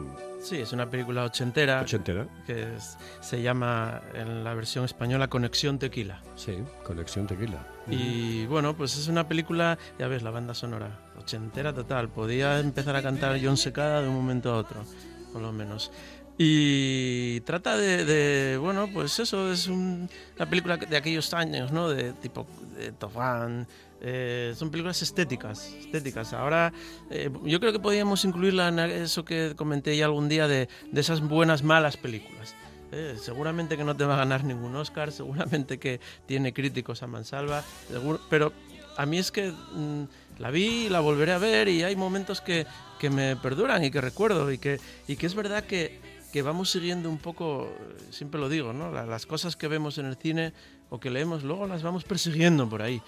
Sí, 0.41 0.57
es 0.59 0.73
una 0.73 0.89
película 0.89 1.25
ochentera 1.25 1.81
ochentera, 1.83 2.29
que 2.47 2.77
es- 2.77 2.97
se 3.21 3.43
llama 3.43 4.01
en 4.15 4.45
la 4.45 4.55
versión 4.55 4.85
española 4.85 5.29
Conexión 5.29 5.81
Tequila. 5.81 6.23
sí, 6.37 6.55
Conexión 6.85 7.27
Tequila. 7.27 7.67
Y 7.89 8.47
bueno, 8.47 8.77
pues 8.77 8.97
es 8.97 9.09
una 9.09 9.27
película, 9.27 9.77
ya 9.99 10.07
ves, 10.07 10.23
la 10.23 10.31
banda 10.31 10.55
sonora, 10.55 10.97
ochentera 11.19 11.73
total. 11.75 12.09
Podía 12.09 12.61
empezar 12.61 12.95
a 12.95 13.03
cantar 13.03 13.37
John 13.43 13.57
Secada 13.57 14.01
de 14.01 14.09
un 14.09 14.15
momento 14.15 14.53
a 14.53 14.59
otro, 14.59 14.85
por 15.33 15.43
lo 15.43 15.53
menos. 15.53 15.91
Y 16.39 17.41
trata 17.41 17.77
de, 17.77 18.05
de, 18.07 18.57
bueno, 18.59 18.89
pues 18.95 19.19
eso, 19.19 19.51
es 19.53 19.67
un- 19.67 20.09
una 20.37 20.49
película 20.49 20.77
de 20.79 20.97
aquellos 20.97 21.35
años, 21.35 21.71
¿no? 21.73 21.89
De 21.91 22.13
tipo 22.15 22.47
de 22.79 22.93
Top 22.93 23.13
Gun, 23.13 23.67
eh, 24.01 24.55
son 24.57 24.71
películas 24.71 25.03
estéticas, 25.03 25.75
estéticas. 25.79 26.33
Ahora, 26.33 26.73
eh, 27.11 27.31
yo 27.45 27.61
creo 27.61 27.73
que 27.73 27.79
podríamos 27.79 28.25
incluirla 28.25 28.69
en 28.69 28.79
eso 28.79 29.25
que 29.25 29.55
comenté 29.57 29.97
ya 29.97 30.07
algún 30.07 30.29
día 30.29 30.49
de, 30.49 30.69
de 30.91 31.01
esas 31.01 31.21
buenas, 31.21 31.63
malas 31.63 31.97
películas. 31.97 32.55
Eh, 32.93 33.17
seguramente 33.21 33.77
que 33.77 33.85
no 33.85 33.97
te 33.97 34.05
va 34.05 34.15
a 34.15 34.19
ganar 34.19 34.43
ningún 34.45 34.75
Oscar, 34.77 35.13
seguramente 35.21 35.79
que 35.79 36.01
tiene 36.27 36.53
críticos 36.53 37.03
a 37.03 37.07
mansalva, 37.07 37.63
seguro- 37.89 38.21
pero 38.29 38.53
a 38.97 39.07
mí 39.07 39.19
es 39.19 39.31
que 39.31 39.53
mm, 39.53 40.03
la 40.39 40.51
vi, 40.51 40.89
la 40.89 41.01
volveré 41.01 41.33
a 41.33 41.39
ver 41.39 41.69
y 41.69 41.83
hay 41.85 41.95
momentos 41.95 42.41
que, 42.41 42.67
que 42.99 43.09
me 43.11 43.37
perduran 43.37 43.85
y 43.85 43.91
que 43.91 44.01
recuerdo 44.01 44.51
y 44.51 44.59
que, 44.59 44.81
y 45.07 45.17
que 45.17 45.27
es 45.27 45.35
verdad 45.35 45.65
que, 45.65 46.01
que 46.33 46.43
vamos 46.43 46.71
siguiendo 46.71 47.09
un 47.09 47.19
poco, 47.19 47.67
eh, 47.81 47.97
siempre 48.11 48.41
lo 48.41 48.49
digo, 48.49 48.73
¿no? 48.73 48.91
La- 48.91 49.07
las 49.07 49.25
cosas 49.27 49.55
que 49.57 49.69
vemos 49.69 49.99
en 49.99 50.07
el 50.07 50.17
cine 50.17 50.53
o 50.89 50.99
que 50.99 51.11
leemos, 51.11 51.45
luego 51.45 51.69
las 51.69 51.83
vamos 51.85 52.03
persiguiendo 52.05 52.69
por 52.69 52.83
ahí. 52.83 53.01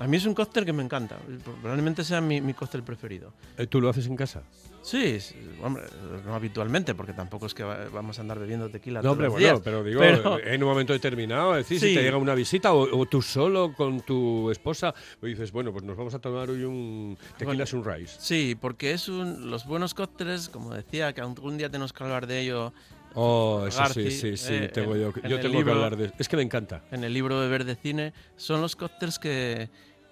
A 0.00 0.06
mí 0.06 0.16
es 0.16 0.24
un 0.24 0.32
cóctel 0.34 0.64
que 0.64 0.72
me 0.72 0.82
encanta. 0.82 1.18
Probablemente 1.60 2.02
sea 2.04 2.20
mi, 2.22 2.40
mi 2.40 2.54
cóctel 2.54 2.82
preferido. 2.82 3.34
Eh, 3.58 3.66
¿Tú 3.66 3.80
lo 3.82 3.90
haces 3.90 4.06
en 4.06 4.16
casa? 4.16 4.42
Sí, 4.82 4.96
es- 5.04 5.34
hombre, 5.62 5.82
no 6.24 6.34
habitualmente, 6.34 6.94
porque 6.94 7.12
tampoco 7.12 7.44
es 7.44 7.52
que 7.52 7.62
va- 7.62 7.84
vamos 7.92 8.16
a 8.18 8.22
andar 8.22 8.38
bebiendo 8.38 8.70
tequila 8.70 9.00
No, 9.00 9.02
todos 9.02 9.12
hombre, 9.12 9.26
los 9.26 9.32
bueno, 9.34 9.46
días. 9.48 9.60
pero 9.62 9.84
digo, 9.84 10.00
Pero- 10.00 10.38
en 10.42 10.62
un 10.62 10.68
momento 10.70 10.94
determinado, 10.94 11.54
es 11.54 11.66
decir, 11.68 11.80
si 11.80 11.88
Sí. 11.90 11.94
te 11.94 12.02
llega 12.02 12.16
una 12.16 12.34
visita 12.34 12.72
o, 12.72 12.98
o 12.98 13.04
tú 13.06 13.20
solo 13.20 13.74
con 13.74 14.00
tu 14.00 14.50
esposa, 14.50 14.94
y 15.22 15.26
dices, 15.26 15.52
bueno, 15.52 15.70
pues 15.70 15.84
nos 15.84 15.98
vamos 15.98 16.14
a 16.14 16.18
tomar 16.18 16.48
hoy 16.48 16.64
un 16.64 17.18
tequila 17.36 17.44
Bueno. 17.52 17.66
sunrise. 17.66 18.16
Sí, 18.18 18.56
porque 18.58 18.92
es 18.92 19.06
un, 19.10 19.50
los 19.50 19.66
buenos 19.66 19.92
cócteles, 19.92 20.48
como 20.48 20.72
decía, 20.74 21.12
que 21.12 21.20
algún 21.20 21.58
día 21.58 21.68
tenemos 21.68 21.92
que 21.92 22.02
hablar 22.02 22.26
de 22.26 22.40
ello 22.40 22.72
Oh, 23.12 23.64
eso 23.66 23.76
sí, 23.92 24.02
Garci, 24.04 24.10
sí, 24.12 24.36
sí, 24.36 24.54
eh, 24.54 24.70
tengo 24.72 24.94
en- 24.94 25.00
yo, 25.00 25.12
en 25.20 25.28
yo 25.28 25.36
el 25.36 25.42
tengo 25.42 25.56
libro- 25.56 25.64
que 25.64 25.70
hablar 25.72 25.96
de... 25.96 26.12
Es 26.16 26.28
que 26.28 26.36
me 26.36 26.44
encanta. 26.44 26.84
en 26.92 27.02
el 27.02 27.12
libro 27.12 27.40
de 27.40 27.48
Verde 27.48 27.74
Cine, 27.74 28.12
son 28.36 28.60
los 28.60 28.76
cócteles 28.76 29.18
que, 29.18 29.68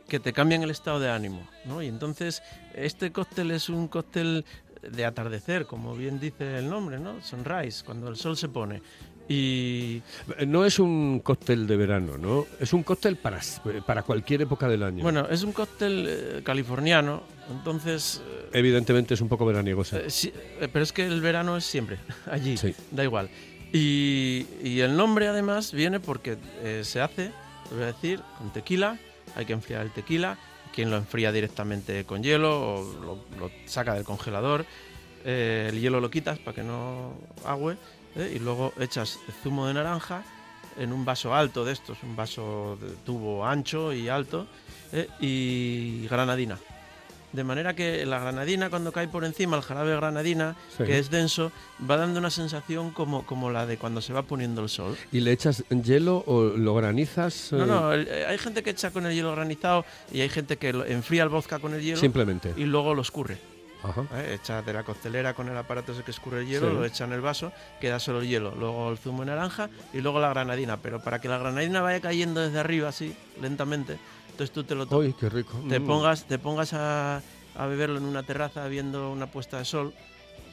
que 0.09 0.19
te 0.21 0.33
cambian 0.33 0.63
el 0.63 0.71
estado 0.71 0.99
de 1.01 1.11
ánimo. 1.11 1.47
¿no? 1.67 1.83
Y 1.83 1.87
entonces, 1.87 2.43
este 2.75 3.13
cóctel 3.13 3.51
es 3.51 3.69
un 3.69 3.89
cóctel 3.89 4.45
de 4.83 5.05
atardecer, 5.05 5.67
como 5.67 5.95
bien 5.95 6.19
dice 6.21 6.59
el 6.59 6.69
nombre, 6.69 6.99
¿no? 6.99 7.21
Sunrise, 7.23 7.85
cuando 7.85 8.09
el 8.09 8.17
sol 8.17 8.37
se 8.37 8.49
pone. 8.49 8.81
Y 9.29 10.01
No 10.47 10.65
es 10.65 10.79
un 10.79 11.21
cóctel 11.21 11.67
de 11.67 11.77
verano, 11.77 12.17
¿no? 12.17 12.47
Es 12.61 12.73
un 12.73 12.83
cóctel 12.83 13.17
para, 13.17 13.41
para 13.87 14.03
cualquier 14.03 14.43
época 14.43 14.69
del 14.69 14.83
año. 14.83 15.03
bueno, 15.03 15.27
es 15.29 15.43
un 15.43 15.53
cóctel 15.53 16.07
eh, 16.09 16.41
californiano, 16.45 17.23
entonces... 17.51 18.23
eh, 18.27 18.49
Evidentemente 18.55 19.13
es 19.15 19.21
un 19.21 19.29
poco 19.29 19.45
veraniego, 19.45 19.83
eh, 19.93 20.05
sí, 20.09 20.33
eh, 20.61 20.69
pero 20.73 20.83
es 20.83 20.93
que 20.93 21.05
el 21.07 21.21
verano 21.21 21.57
es 21.59 21.65
siempre 21.65 21.99
allí, 22.31 22.57
Sí. 22.57 22.75
da 22.91 23.05
igual. 23.05 23.29
Y, 23.71 24.47
y 24.63 24.81
el 24.81 24.97
nombre 24.97 25.29
además 25.29 25.73
viene 25.73 26.01
porque 26.01 26.39
eh, 26.63 26.81
se 26.85 27.03
hace, 27.03 27.31
voy 27.71 27.83
a 27.83 27.87
decir, 27.87 28.21
con 28.39 28.51
tequila, 28.51 28.99
hay 29.37 29.45
que 29.45 29.53
enfriar 29.53 29.83
el 29.83 29.91
tequila, 29.91 30.39
quien 30.75 30.91
lo 30.91 30.97
enfría 30.97 31.33
directamente 31.33 32.05
con 32.05 32.23
hielo 32.23 32.75
o 32.75 33.21
lo, 33.39 33.51
saca 33.67 33.95
del 33.95 34.05
congelador, 34.05 34.65
eh, 35.25 35.69
el 35.71 35.81
hielo 35.81 36.01
lo 36.01 36.11
quitas 36.11 36.39
para 36.39 36.55
que 36.55 36.63
no 36.63 37.15
agüe 37.45 37.77
¿eh? 38.17 38.33
y 38.37 38.39
luego 38.39 38.73
echas 38.79 39.19
zumo 39.43 39.67
de 39.67 39.75
naranja 39.75 40.23
en 40.79 40.93
un 40.93 41.05
vaso 41.05 41.35
alto 41.35 41.65
de 41.65 41.73
estos, 41.73 42.03
un 42.03 42.15
vaso 42.15 42.79
de 42.81 42.91
tubo 43.05 43.45
ancho 43.45 43.93
y 43.93 44.09
alto 44.09 44.47
¿eh? 44.93 45.09
y 45.21 46.07
granadina. 46.07 46.59
De 47.33 47.45
manera 47.45 47.75
que 47.75 48.07
la 48.07 48.19
granadina 48.21 48.71
cuando 48.71 48.91
cae 48.91 49.07
por 49.07 49.23
encima, 49.25 49.57
el 49.57 49.63
jarabe 49.63 49.91
de 49.91 49.97
granadina, 49.97 50.57
Sí. 50.77 50.85
que 50.85 50.99
es 50.99 51.11
denso, 51.11 51.53
va 51.89 51.99
dando 51.99 52.19
una 52.19 52.31
sensación 52.31 52.91
como, 52.91 53.27
como 53.27 53.51
la 53.51 53.67
de 53.67 53.77
cuando 53.77 54.01
se 54.01 54.15
va 54.15 54.23
poniendo 54.23 54.63
el 54.63 54.71
sol. 54.71 54.97
¿Y 55.13 55.21
le 55.21 55.33
echas 55.33 55.63
hielo 55.69 56.25
o 56.27 56.45
lo 56.57 56.75
granizas? 56.75 57.53
No, 57.53 57.63
eh, 57.63 57.67
no, 57.67 57.93
el- 57.93 58.09
eh, 58.09 58.27
hay 58.27 58.39
gente 58.39 58.63
que 58.63 58.71
echa 58.71 58.91
con 58.93 59.05
el 59.05 59.15
hielo 59.15 59.33
granizado 59.33 59.85
y 60.11 60.23
hay 60.23 60.31
gente 60.31 60.57
que 60.57 60.71
enfría 60.71 61.23
el 61.23 61.29
vodka 61.29 61.59
con 61.59 61.75
el 61.75 61.83
hielo 61.83 61.99
Simplemente. 61.99 62.55
y 62.57 62.65
luego 62.65 62.95
lo 62.95 63.03
escurre. 63.03 63.37
Ajá. 63.83 64.07
¿eh? 64.15 64.39
Echa 64.43 64.61
de 64.63 64.73
la 64.73 64.83
costelera 64.83 65.35
con 65.35 65.49
el 65.49 65.57
aparato 65.57 65.93
ese 65.93 66.03
que 66.03 66.11
escurre 66.11 66.41
el 66.41 66.49
hielo, 66.49 66.69
Sí. 66.71 66.75
lo 66.77 66.85
echa 66.85 67.05
en 67.05 67.13
el 67.13 67.21
vaso, 67.21 67.53
queda 67.81 68.01
solo 68.01 68.21
el 68.21 68.27
hielo, 68.27 68.53
luego 68.59 68.91
el 68.91 68.99
zumo 68.99 69.21
de 69.21 69.27
naranja 69.31 69.69
y 69.93 70.01
luego 70.01 70.19
la 70.19 70.31
granadina. 70.31 70.79
Pero 70.79 71.01
para 71.01 71.21
que 71.21 71.29
la 71.29 71.39
granadina 71.39 71.81
vaya 71.83 72.01
cayendo 72.01 72.41
desde 72.41 72.59
arriba 72.59 72.89
así, 72.89 73.15
lentamente, 73.41 73.99
entonces 74.39 74.55
tú 74.55 74.63
te 74.63 74.77
lo 74.77 74.87
to- 74.87 74.99
¡Uy, 74.99 75.13
qué 75.19 75.29
rico! 75.29 75.61
te 75.69 75.81
Mm. 75.81 75.87
pongas, 75.87 76.25
te 76.29 76.39
pongas 76.39 76.73
a, 76.73 77.21
a 77.57 77.67
beberlo 77.67 77.99
en 77.99 78.05
una 78.05 78.23
terraza 78.23 78.69
viendo 78.69 79.11
una 79.11 79.27
puesta 79.27 79.59
de 79.59 79.65
sol. 79.65 79.93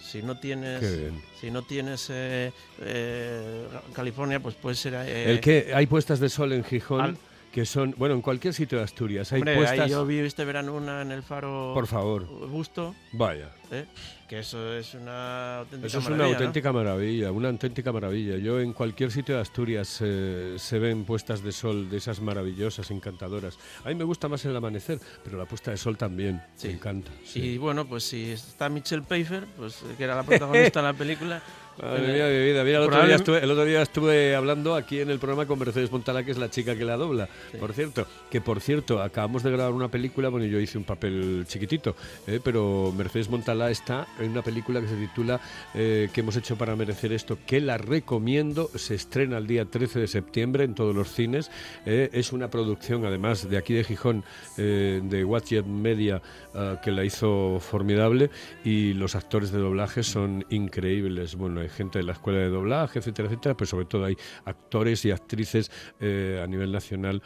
Si 0.01 0.23
no 0.23 0.39
tienes, 0.39 0.79
Qué 0.79 1.11
si 1.39 1.51
no 1.51 1.61
tienes 1.61 2.07
eh, 2.09 2.51
eh, 2.81 3.67
California, 3.93 4.39
pues 4.39 4.55
puede 4.55 4.75
ser. 4.75 4.95
eh, 4.95 5.31
El 5.31 5.39
que 5.39 5.71
hay 5.75 5.85
puestas 5.85 6.19
de 6.19 6.29
sol 6.29 6.51
en 6.53 6.63
Gijón 6.63 7.01
al- 7.01 7.17
que 7.55 7.65
son, 7.65 7.95
bueno, 7.97 8.15
en 8.15 8.21
cualquier 8.21 8.53
sitio 8.53 8.79
de 8.79 8.83
Asturias 8.83 9.31
hay 9.31 9.39
hombre, 9.39 9.53
ahí 9.53 9.57
puestas. 9.59 9.89
yo 9.89 10.05
vi 10.05 10.17
este 10.19 10.43
verano 10.43 10.73
una 10.75 11.01
en 11.01 11.13
el 11.13 11.23
faro. 11.23 11.71
Por 11.73 11.87
favor, 11.87 12.25
Busto, 12.49 12.93
vaya. 13.13 13.49
¿eh? 13.71 13.85
que 14.27 14.39
eso 14.39 14.73
es 14.73 14.93
una 14.95 15.59
auténtica 15.59 15.87
Eso 15.87 15.99
es 15.99 16.07
una 16.07 16.25
auténtica 16.25 16.73
maravilla, 16.73 17.31
una 17.31 17.47
auténtica 17.47 17.93
maravilla. 17.93 18.35
Yo 18.37 18.59
en 18.59 18.73
cualquier 18.73 19.09
sitio 19.09 19.35
de 19.35 19.41
Asturias 19.41 19.99
eh, 20.01 20.55
se 20.57 20.79
ven 20.79 21.05
puestas 21.05 21.41
de 21.43 21.53
sol 21.53 21.89
de 21.89 21.95
esas 21.97 22.19
maravillosas, 22.19 22.91
encantadoras. 22.91 23.57
A 23.85 23.89
mí 23.89 23.95
me 23.95 24.03
gusta 24.03 24.27
más 24.27 24.43
el 24.43 24.53
amanecer, 24.57 24.99
pero 25.23 25.37
la 25.37 25.45
puesta 25.45 25.71
de 25.71 25.77
sol 25.77 25.95
también 25.95 26.41
Sí. 26.57 26.67
me 26.67 26.73
encanta. 26.73 27.11
sí. 27.23 27.39
Y 27.39 27.57
bueno, 27.57 27.85
pues 27.85 28.03
si 28.03 28.31
está 28.31 28.67
Michelle 28.67 29.03
Pfeiffer, 29.03 29.45
pues 29.57 29.81
que 29.97 30.03
era 30.03 30.15
la 30.15 30.23
protagonista 30.23 30.81
de 30.81 30.87
la 30.87 30.93
película. 30.93 31.41
Madre 31.81 32.13
mía, 32.13 32.27
mi 32.27 32.45
vida. 32.45 32.63
Mira, 32.63 32.77
el 32.77 32.83
otro, 32.85 33.05
día 33.05 33.15
estuve, 33.15 33.43
el 33.43 33.51
otro 33.51 33.65
día 33.65 33.81
estuve 33.81 34.35
hablando 34.35 34.75
aquí 34.75 35.01
en 35.01 35.09
el 35.09 35.19
programa 35.19 35.45
con 35.45 35.59
Mercedes 35.59 35.91
Montala, 35.91 36.23
que 36.23 36.31
es 36.31 36.38
la 36.38 36.49
chica 36.49 36.75
que 36.75 36.85
la 36.85 36.95
dobla. 36.95 37.27
Sí. 37.51 37.57
Por 37.57 37.73
cierto, 37.73 38.07
que 38.31 38.39
por 38.39 38.61
cierto, 38.61 39.01
acabamos 39.01 39.43
de 39.43 39.51
grabar 39.51 39.73
una 39.73 39.89
película, 39.89 40.29
bueno, 40.29 40.45
yo 40.45 40.59
hice 40.59 40.77
un 40.77 40.85
papel 40.85 41.45
chiquitito, 41.47 41.95
eh, 42.27 42.39
pero 42.41 42.93
Mercedes 42.95 43.29
Montala 43.29 43.69
está 43.71 44.07
en 44.19 44.31
una 44.31 44.41
película 44.41 44.79
que 44.79 44.88
se 44.88 44.95
titula 44.95 45.41
eh, 45.73 46.09
que 46.13 46.21
hemos 46.21 46.38
hecho 46.38 46.57
para 46.57 46.77
merecer 46.77 47.11
esto, 47.11 47.38
que 47.45 47.59
la 47.59 47.77
recomiendo. 47.77 48.69
Se 48.75 48.95
estrena 48.95 49.38
el 49.38 49.47
día 49.47 49.65
13 49.65 49.99
de 49.99 50.07
septiembre 50.07 50.63
en 50.63 50.75
todos 50.75 50.95
los 50.95 51.11
cines. 51.11 51.51
eh, 51.85 52.09
es 52.13 52.31
una 52.31 52.49
producción, 52.49 53.05
además, 53.05 53.49
de 53.49 53.57
aquí 53.57 53.73
de 53.73 53.83
Gijón, 53.83 54.23
de 54.55 55.25
Watchet 55.25 55.65
Media, 55.65 56.21
ah, 56.53 56.79
que 56.81 56.91
la 56.91 57.03
hizo 57.03 57.59
formidable 57.59 58.29
y 58.63 58.93
los 58.93 59.15
actores 59.15 59.51
de 59.51 59.59
doblaje 59.59 60.03
son 60.03 60.45
increíbles. 60.49 61.35
Bueno, 61.35 61.64
hay 61.65 61.69
gente 61.71 61.99
de 61.99 62.04
la 62.06 62.13
escuela 62.13 62.39
de 62.39 62.49
doblaje, 62.49 62.99
etcétera, 62.99 63.28
etcétera, 63.28 63.56
pero 63.58 63.67
sobre 63.67 63.86
todo 63.86 64.06
hay 64.06 64.17
actores 64.45 65.06
y 65.06 65.12
actrices 65.12 65.71
eh, 65.99 66.41
a 66.43 66.47
nivel 66.47 66.71
nacional 66.71 67.21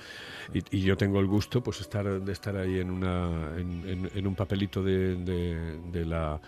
y, 0.54 0.78
y 0.78 0.82
yo 0.82 0.98
tengo 0.98 1.20
el 1.20 1.28
gusto 1.28 1.62
pues 1.64 1.82
estar 1.82 2.22
de 2.22 2.32
estar 2.32 2.56
ahí 2.58 2.80
en 2.80 2.92
una 2.92 3.54
en, 3.58 3.88
en- 3.88 4.12
en 4.14 4.28
un 4.28 4.36
papelito 4.36 4.84
de, 4.84 5.16
de- 5.16 5.80
de 5.92 6.06
la 6.06 6.42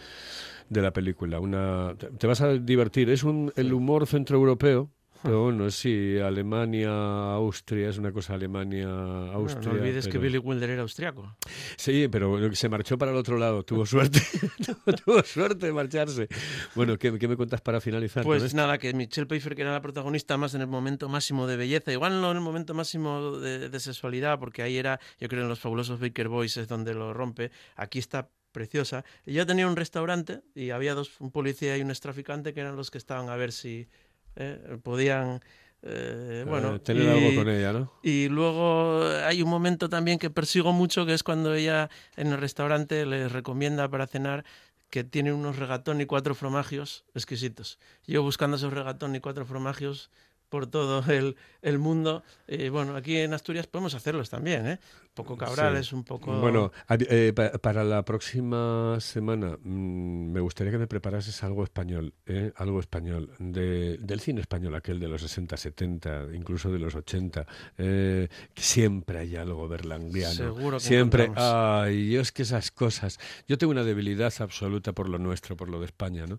de 0.70 0.82
la 0.82 0.92
película. 0.94 1.40
Una 1.40 1.96
te, 1.98 2.08
te 2.12 2.28
vas 2.28 2.42
a 2.42 2.54
divertir. 2.54 3.10
Es 3.10 3.24
un 3.24 3.52
el 3.56 3.74
humor 3.74 4.08
centroeuropeo. 4.08 4.90
Pero 5.24 5.44
bueno, 5.44 5.70
sí, 5.70 6.18
Alemania, 6.18 6.90
Austria, 7.36 7.90
es 7.90 7.98
una 7.98 8.12
cosa 8.12 8.34
Alemania, 8.34 8.88
Austria. 9.34 9.72
no 9.72 9.80
olvides 9.80 10.06
que 10.06 10.14
pero- 10.14 10.22
Billy 10.24 10.38
Wilder 10.40 10.70
era 10.72 10.82
austriaco. 10.82 11.36
Sí, 11.78 12.08
pero 12.10 12.54
se 12.56 12.70
marchó 12.70 12.98
para 12.98 13.12
el 13.12 13.18
otro 13.18 13.38
lado, 13.38 13.64
tuvo 13.64 13.86
suerte, 13.86 14.20
tuvo, 15.06 15.22
suerte 15.24 15.68
de 15.68 15.74
marcharse. 15.74 16.28
Bueno, 16.76 16.98
¿qué, 16.98 17.18
qué 17.20 17.28
me 17.28 17.36
cuentas 17.36 17.62
para 17.62 17.80
finalizar? 17.82 18.24
Pues 18.24 18.54
nada, 18.54 18.78
que 18.78 18.94
Michelle 18.94 19.28
Pfeiffer, 19.28 19.56
que 19.56 19.62
era 19.62 19.72
la 19.72 19.82
protagonista 19.82 20.38
más 20.38 20.56
en 20.56 20.62
el 20.62 20.68
momento 20.68 21.08
máximo 21.08 21.46
de 21.48 21.58
belleza, 21.58 21.92
igual 21.92 22.20
no 22.20 22.32
en 22.32 22.38
el 22.38 22.44
momento 22.44 22.74
máximo 22.74 23.38
de, 23.38 23.70
de 23.70 23.80
sexualidad, 23.80 24.40
porque 24.40 24.64
ahí 24.64 24.78
era, 24.78 25.00
yo 25.20 25.28
creo, 25.28 25.44
en 25.44 25.50
los 25.50 25.60
fabulosos 25.60 26.00
Baker 26.00 26.30
Boys 26.30 26.58
es 26.58 26.68
donde 26.68 26.94
lo 26.94 27.14
rompe. 27.14 27.52
Aquí 27.76 28.00
está 28.00 28.30
preciosa. 28.52 29.06
Ella 29.26 29.46
tenía 29.46 29.68
un 29.68 29.76
restaurante 29.76 30.42
y 30.56 30.72
había 30.72 30.94
dos, 30.94 31.20
un 31.22 31.32
policía 31.32 31.78
y 31.78 31.82
un 31.82 31.92
traficante 31.94 32.54
que 32.54 32.60
eran 32.62 32.76
los 32.76 32.92
que 32.92 32.98
estaban 32.98 33.30
a 33.30 33.36
ver 33.36 33.52
si 33.52 33.88
eh, 34.36 34.78
podían. 34.84 35.41
eh, 35.84 36.46
bueno, 36.48 36.76
Eh, 36.76 36.80
tener 36.80 37.04
y- 37.06 37.10
algo 37.10 37.36
con 37.36 37.50
ella, 37.50 37.74
¿no? 37.74 37.91
Y 38.04 38.30
luego 38.30 39.04
hay 39.26 39.41
un 39.41 39.50
momento 39.50 39.89
también 39.89 40.20
que 40.20 40.30
persigo 40.30 40.74
mucho, 40.74 41.06
que 41.06 41.13
es 41.13 41.24
cuando 41.24 41.54
ella 41.56 41.89
en 42.15 42.28
el 42.28 42.38
restaurante 42.39 43.06
les 43.06 43.32
recomienda 43.32 43.89
para 43.89 44.06
cenar 44.08 44.44
que 44.89 45.04
tiene 45.04 45.32
unos 45.34 45.58
regatón 45.58 46.02
y 46.02 46.06
cuatro 46.06 46.36
fromagios 46.36 47.06
exquisitos. 47.15 47.80
Yo 48.06 48.22
buscando 48.24 48.58
esos 48.58 48.74
regatón 48.74 49.15
y 49.15 49.20
cuatro 49.22 49.46
fromagios 49.46 50.10
por 50.52 50.68
todo 50.68 51.04
el, 51.12 51.38
el 51.62 51.80
mundo. 51.80 52.24
Y 52.48 52.68
bueno, 52.70 52.96
aquí 52.98 53.18
en 53.18 53.34
Asturias 53.34 53.66
podemos 53.68 53.96
hacerlos 53.96 54.30
también, 54.30 54.68
¿eh? 54.68 54.80
Un 55.04 55.14
poco 55.16 55.36
cabrales, 55.38 55.88
Sí. 55.88 55.96
un 55.96 56.04
poco... 56.04 56.40
Bueno, 56.40 56.72
eh, 56.90 57.34
pa- 57.36 57.52
para 57.54 57.84
la 57.84 58.04
próxima 58.06 58.98
semana 59.00 59.58
mm, 59.62 60.32
me 60.32 60.40
gustaría 60.42 60.72
que 60.72 60.78
me 60.78 60.88
preparases 60.88 61.42
algo 61.44 61.64
español, 61.64 62.14
¿eh? 62.26 62.52
algo 62.58 62.80
español, 62.80 63.32
de- 63.40 63.98
del 63.98 64.20
cine 64.20 64.42
español, 64.42 64.76
aquel 64.76 65.00
de 65.00 65.08
los 65.08 65.22
60, 65.22 65.56
70, 65.58 66.28
incluso 66.34 66.72
de 66.72 66.80
los 66.80 66.96
80. 66.96 67.46
eh, 67.78 68.28
siempre 68.56 69.20
hay 69.20 69.36
algo 69.38 69.68
berlanguiano. 69.68 70.34
Seguro 70.34 70.78
que 70.78 70.84
Siempre. 70.84 71.24
encontramos. 71.26 71.86
Ay, 71.86 72.12
yo 72.12 72.22
es 72.22 72.32
que 72.32 72.42
esas 72.44 72.72
cosas. 72.72 73.18
Yo 73.48 73.58
tengo 73.58 73.72
una 73.72 73.84
debilidad 73.84 74.34
absoluta 74.40 74.92
por 74.94 75.08
lo 75.10 75.18
nuestro, 75.18 75.56
por 75.56 75.70
lo 75.70 75.80
de 75.80 75.86
España, 75.86 76.26
¿no? 76.28 76.38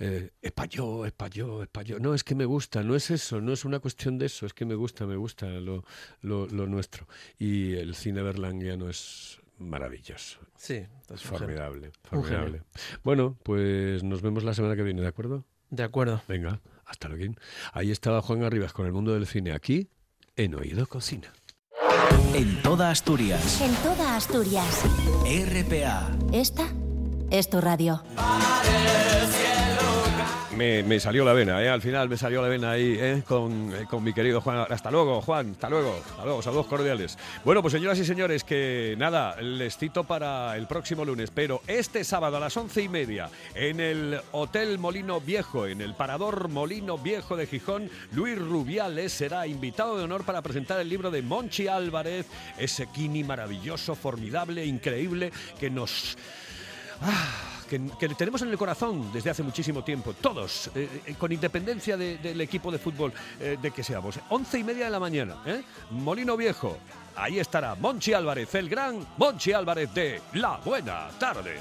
Eh, 0.00 0.30
español, 0.42 1.06
español, 1.06 1.62
español. 1.62 2.00
No, 2.02 2.14
es 2.14 2.22
que 2.24 2.34
me 2.34 2.44
gusta, 2.44 2.82
no 2.82 2.94
es 2.96 3.10
eso, 3.10 3.31
no 3.40 3.52
es 3.52 3.64
una 3.64 3.80
cuestión 3.80 4.18
de 4.18 4.26
eso, 4.26 4.46
es 4.46 4.54
que 4.54 4.64
me 4.64 4.74
gusta, 4.74 5.06
me 5.06 5.16
gusta 5.16 5.46
lo, 5.46 5.84
lo, 6.20 6.46
lo 6.46 6.66
nuestro. 6.66 7.06
Y 7.38 7.74
el 7.74 7.94
cine 7.94 8.22
berlanguiano 8.22 8.88
es 8.88 9.40
maravilloso, 9.58 10.40
Sí, 10.56 10.84
es 11.12 11.22
formidable, 11.22 11.92
formidable. 12.02 12.62
Bueno, 13.02 13.36
pues 13.42 14.02
nos 14.02 14.22
vemos 14.22 14.44
la 14.44 14.54
semana 14.54 14.76
que 14.76 14.82
viene, 14.82 15.02
¿de 15.02 15.08
acuerdo? 15.08 15.44
De 15.70 15.82
acuerdo. 15.82 16.22
Venga, 16.28 16.60
hasta 16.84 17.08
luego. 17.08 17.34
Ahí 17.72 17.90
estaba 17.90 18.20
Juan 18.22 18.42
Arribas 18.42 18.72
con 18.72 18.86
el 18.86 18.92
mundo 18.92 19.14
del 19.14 19.26
cine, 19.26 19.52
aquí 19.52 19.88
en 20.36 20.54
Oído 20.54 20.86
Cocina. 20.86 21.32
En 22.34 22.62
toda 22.62 22.90
Asturias. 22.90 23.60
En 23.60 23.74
toda 23.76 24.16
Asturias. 24.16 24.84
RPA. 25.24 26.10
Esta 26.32 26.68
es 27.30 27.50
tu 27.50 27.60
radio. 27.60 28.02
Me, 30.86 31.00
salió 31.00 31.24
la 31.24 31.32
vena, 31.32 31.62
¿eh? 31.62 31.68
al 31.68 31.82
final 31.82 32.08
me 32.08 32.16
salió 32.16 32.40
la 32.40 32.48
vena 32.48 32.72
ahí 32.72 32.96
¿eh? 32.98 33.22
con, 33.26 33.74
eh, 33.74 33.86
con 33.88 34.04
mi 34.04 34.12
querido 34.12 34.40
Juan. 34.40 34.66
Hasta 34.70 34.90
luego, 34.90 35.20
Juan, 35.20 35.52
hasta 35.52 35.68
luego, 35.68 36.00
hasta 36.08 36.24
luego, 36.24 36.42
saludos 36.42 36.66
cordiales. 36.66 37.18
Bueno, 37.44 37.62
pues 37.62 37.72
señoras 37.72 37.98
y 37.98 38.04
señores, 38.04 38.44
que 38.44 38.94
nada, 38.98 39.40
les 39.40 39.76
cito 39.76 40.04
para 40.04 40.56
el 40.56 40.66
próximo 40.66 41.04
lunes, 41.04 41.30
pero 41.34 41.62
este 41.66 42.04
sábado 42.04 42.36
a 42.36 42.40
las 42.40 42.56
once 42.56 42.82
y 42.82 42.88
media 42.88 43.28
en 43.54 43.80
el 43.80 44.20
Hotel 44.32 44.78
Molino 44.78 45.20
Viejo, 45.20 45.66
en 45.66 45.80
el 45.80 45.94
Parador 45.94 46.48
Molino 46.48 46.98
Viejo 46.98 47.36
de 47.36 47.46
Gijón, 47.46 47.90
Luis 48.12 48.38
Rubiales 48.38 49.12
será 49.12 49.46
invitado 49.46 49.98
de 49.98 50.04
honor 50.04 50.24
para 50.24 50.42
presentar 50.42 50.80
el 50.80 50.88
libro 50.88 51.10
de 51.10 51.22
Monchi 51.22 51.66
Álvarez, 51.66 52.26
ese 52.58 52.86
Kini 52.86 53.24
maravilloso, 53.24 53.94
formidable, 53.94 54.64
increíble, 54.64 55.32
que 55.58 55.70
nos... 55.70 56.16
Ah, 57.00 57.51
que, 57.72 57.80
que 57.98 58.14
tenemos 58.14 58.42
en 58.42 58.48
el 58.50 58.58
corazón 58.58 59.10
desde 59.12 59.30
hace 59.30 59.42
muchísimo 59.42 59.82
tiempo, 59.82 60.12
todos, 60.20 60.70
eh, 60.74 61.02
eh, 61.06 61.14
con 61.18 61.32
independencia 61.32 61.96
de- 61.96 62.18
del 62.18 62.40
equipo 62.42 62.70
de 62.70 62.78
fútbol 62.78 63.12
eh, 63.40 63.56
de 63.60 63.70
que 63.70 63.82
seamos. 63.82 64.18
Once 64.28 64.58
y 64.58 64.64
media 64.64 64.84
de 64.86 64.90
la 64.90 65.00
mañana. 65.00 65.36
Molino 65.90 66.36
Viejo. 66.36 66.76
Ahí 67.16 67.38
estará 67.38 67.74
Monchi 67.74 68.12
Álvarez, 68.12 68.54
el 68.54 68.68
gran 68.68 69.06
Monchi 69.16 69.52
Álvarez 69.52 69.92
de 69.94 70.20
La 70.34 70.58
Buena 70.58 71.08
Tarde. 71.18 71.56